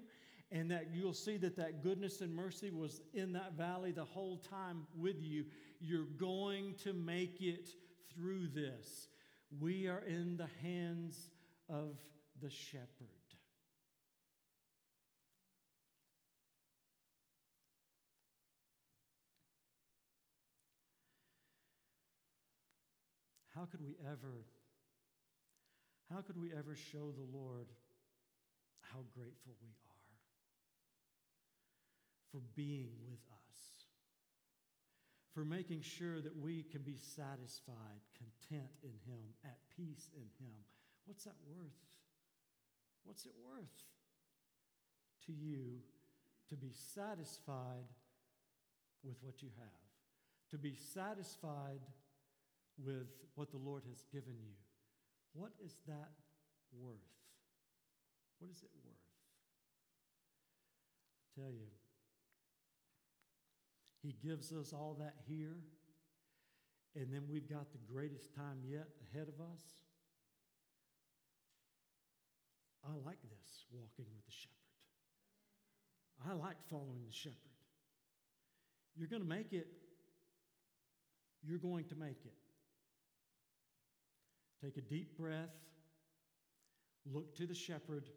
and 0.52 0.72
that 0.72 0.88
you'll 0.94 1.14
see 1.14 1.38
that 1.38 1.56
that 1.58 1.84
goodness 1.84 2.22
and 2.22 2.34
mercy 2.34 2.72
was 2.72 3.02
in 3.14 3.34
that 3.34 3.54
valley 3.54 3.92
the 3.92 4.04
whole 4.04 4.38
time 4.38 4.88
with 4.98 5.22
you. 5.22 5.46
You're 5.80 6.06
going 6.18 6.76
to 6.84 6.94
make 6.94 7.42
it 7.42 7.70
through 8.14 8.48
this. 8.48 9.08
We 9.60 9.88
are 9.88 10.04
in 10.08 10.38
the 10.38 10.50
hands 10.62 11.30
of 11.70 11.98
the 12.42 12.50
shepherd. 12.50 12.88
How 23.56 23.66
could 23.66 23.82
we 23.82 23.98
ever 24.10 24.46
how 26.10 26.22
could 26.22 26.42
we 26.42 26.52
ever 26.54 26.76
show 26.76 27.12
the 27.12 27.38
Lord 27.38 27.68
how 28.82 29.00
grateful 29.14 29.54
we? 29.62 29.79
For 32.32 32.42
being 32.56 32.92
with 33.10 33.22
us, 33.32 33.86
for 35.34 35.46
making 35.46 35.82
sure 35.82 36.22
that 36.22 36.36
we 36.36 36.64
can 36.64 36.82
be 36.82 36.98
satisfied, 36.98 38.02
content 38.18 38.70
in 38.84 38.94
Him, 39.12 39.34
at 39.44 39.58
peace 39.76 40.10
in 40.16 40.28
Him. 40.44 40.56
What's 41.06 41.24
that 41.24 41.38
worth? 41.48 41.80
What's 43.04 43.26
it 43.26 43.34
worth 43.44 43.84
to 45.26 45.32
you 45.32 45.82
to 46.50 46.56
be 46.56 46.72
satisfied 46.94 47.88
with 49.04 49.16
what 49.22 49.42
you 49.42 49.50
have, 49.58 49.90
to 50.52 50.58
be 50.58 50.76
satisfied 50.94 51.82
with 52.84 53.08
what 53.36 53.52
the 53.52 53.58
Lord 53.58 53.84
has 53.90 54.04
given 54.12 54.36
you? 54.40 54.56
What 55.34 55.52
is 55.64 55.76
that 55.88 56.12
worth? 56.74 56.96
What 58.40 58.52
is 58.52 58.62
it 58.64 58.70
worth? 58.84 58.96
I 61.22 61.42
tell 61.42 61.52
you, 61.52 61.68
he 64.02 64.16
gives 64.24 64.54
us 64.54 64.74
all 64.74 64.96
that 65.00 65.16
here, 65.28 65.58
and 66.96 67.12
then 67.12 67.24
we've 67.30 67.50
got 67.50 67.72
the 67.72 67.94
greatest 67.94 68.34
time 68.34 68.60
yet 68.66 68.88
ahead 69.12 69.28
of 69.28 69.40
us. 69.42 69.62
I 72.86 72.92
like 73.06 73.22
this 73.22 73.66
walking 73.72 74.06
with 74.16 74.26
the 74.26 74.32
shepherd. 74.32 74.56
I 76.28 76.34
like 76.34 76.58
following 76.70 77.04
the 77.06 77.14
shepherd. 77.14 77.36
You're 78.96 79.08
going 79.08 79.22
to 79.22 79.28
make 79.28 79.54
it. 79.54 79.68
You're 81.44 81.60
going 81.60 81.86
to 81.86 81.96
make 81.96 82.26
it. 82.26 82.34
Take 84.64 84.78
a 84.78 84.82
deep 84.82 85.18
breath. 85.18 85.56
Look 87.06 87.36
to 87.38 87.46
the 87.46 87.56
shepherd. 87.56 88.10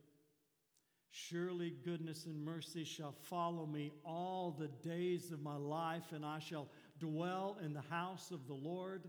Surely 1.15 1.75
goodness 1.85 2.25
and 2.25 2.43
mercy 2.43 2.85
shall 2.85 3.13
follow 3.13 3.67
me 3.67 3.93
all 4.03 4.57
the 4.59 4.69
days 4.89 5.31
of 5.31 5.43
my 5.43 5.57
life, 5.57 6.13
and 6.13 6.25
I 6.25 6.39
shall 6.39 6.69
dwell 6.99 7.59
in 7.63 7.75
the 7.75 7.83
house 7.83 8.31
of 8.31 8.47
the 8.47 8.55
Lord 8.55 9.03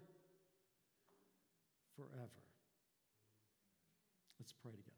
forever. 1.96 2.30
Let's 4.38 4.52
pray 4.52 4.72
together. 4.72 4.92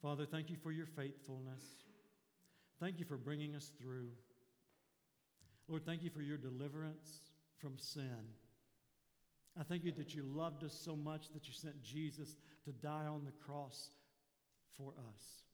Father, 0.00 0.24
thank 0.24 0.48
you 0.48 0.56
for 0.56 0.72
your 0.72 0.86
faithfulness. 0.86 1.62
Thank 2.80 2.98
you 2.98 3.04
for 3.04 3.18
bringing 3.18 3.54
us 3.54 3.70
through. 3.78 4.08
Lord, 5.68 5.84
thank 5.84 6.02
you 6.02 6.10
for 6.10 6.22
your 6.22 6.38
deliverance 6.38 7.32
from 7.58 7.76
sin. 7.76 8.24
I 9.58 9.62
thank 9.64 9.84
you 9.84 9.92
that 9.92 10.14
you 10.14 10.22
loved 10.22 10.64
us 10.64 10.72
so 10.72 10.96
much 10.96 11.28
that 11.34 11.46
you 11.46 11.52
sent 11.52 11.82
Jesus 11.82 12.36
to 12.64 12.72
die 12.72 13.06
on 13.06 13.24
the 13.24 13.32
cross 13.44 13.90
for 14.76 14.94
us 15.10 15.44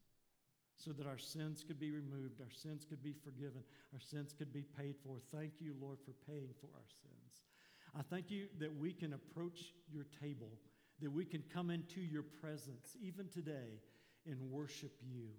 so 0.76 0.92
that 0.92 1.06
our 1.06 1.18
sins 1.18 1.64
could 1.66 1.80
be 1.80 1.90
removed, 1.90 2.40
our 2.40 2.52
sins 2.52 2.84
could 2.88 3.02
be 3.02 3.12
forgiven, 3.12 3.62
our 3.92 4.00
sins 4.00 4.32
could 4.32 4.52
be 4.52 4.62
paid 4.78 4.94
for. 5.04 5.16
Thank 5.34 5.54
you, 5.58 5.74
Lord, 5.80 5.98
for 6.04 6.12
paying 6.30 6.50
for 6.60 6.68
our 6.74 6.88
sins. 7.02 7.42
I 7.98 8.02
thank 8.02 8.30
you 8.30 8.46
that 8.60 8.74
we 8.78 8.92
can 8.92 9.14
approach 9.14 9.74
your 9.92 10.06
table, 10.22 10.52
that 11.00 11.10
we 11.10 11.24
can 11.24 11.42
come 11.52 11.70
into 11.70 12.00
your 12.00 12.22
presence, 12.22 12.96
even 13.02 13.28
today, 13.28 13.80
and 14.24 14.40
worship 14.52 14.92
you. 15.02 15.30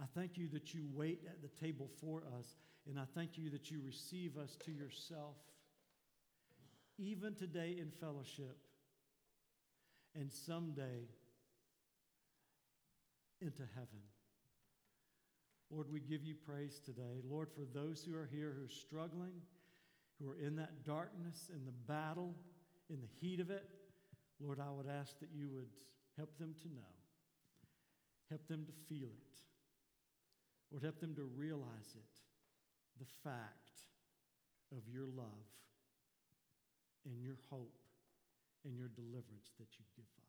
I 0.00 0.04
thank 0.14 0.38
you 0.38 0.48
that 0.52 0.74
you 0.74 0.84
wait 0.94 1.22
at 1.28 1.42
the 1.42 1.66
table 1.66 1.90
for 2.00 2.22
us, 2.38 2.54
and 2.88 3.00
I 3.00 3.04
thank 3.16 3.36
you 3.36 3.50
that 3.50 3.68
you 3.68 3.80
receive 3.84 4.36
us 4.36 4.56
to 4.64 4.70
yourself 4.70 5.34
even 6.98 7.34
today 7.34 7.76
in 7.80 7.90
fellowship, 8.00 8.56
and 10.14 10.32
someday 10.32 11.06
into 13.40 13.62
heaven. 13.74 14.02
Lord, 15.70 15.86
we 15.92 16.00
give 16.00 16.24
you 16.24 16.34
praise 16.34 16.80
today. 16.84 17.20
Lord, 17.28 17.48
for 17.54 17.66
those 17.72 18.02
who 18.02 18.16
are 18.16 18.28
here 18.32 18.54
who 18.58 18.64
are 18.64 18.68
struggling, 18.68 19.34
who 20.20 20.28
are 20.30 20.36
in 20.36 20.56
that 20.56 20.84
darkness, 20.84 21.50
in 21.52 21.64
the 21.64 21.72
battle, 21.86 22.34
in 22.90 23.00
the 23.00 23.08
heat 23.20 23.38
of 23.38 23.50
it, 23.50 23.64
Lord, 24.40 24.58
I 24.60 24.70
would 24.70 24.88
ask 24.88 25.18
that 25.20 25.28
you 25.32 25.50
would 25.50 25.68
help 26.16 26.36
them 26.38 26.54
to 26.62 26.68
know, 26.68 26.94
help 28.30 28.46
them 28.48 28.66
to 28.66 28.72
feel 28.88 29.08
it, 29.08 29.38
Lord, 30.72 30.82
help 30.82 31.00
them 31.00 31.14
to 31.16 31.22
realize 31.36 31.94
it, 31.94 32.18
the 32.98 33.06
fact 33.22 33.82
of 34.72 34.82
your 34.92 35.06
love 35.06 35.46
and 37.08 37.24
your 37.24 37.40
hope 37.48 37.72
and 38.64 38.76
your 38.76 38.92
deliverance 38.92 39.48
that 39.58 39.72
you 39.80 39.84
give 39.96 40.04
us. 40.20 40.27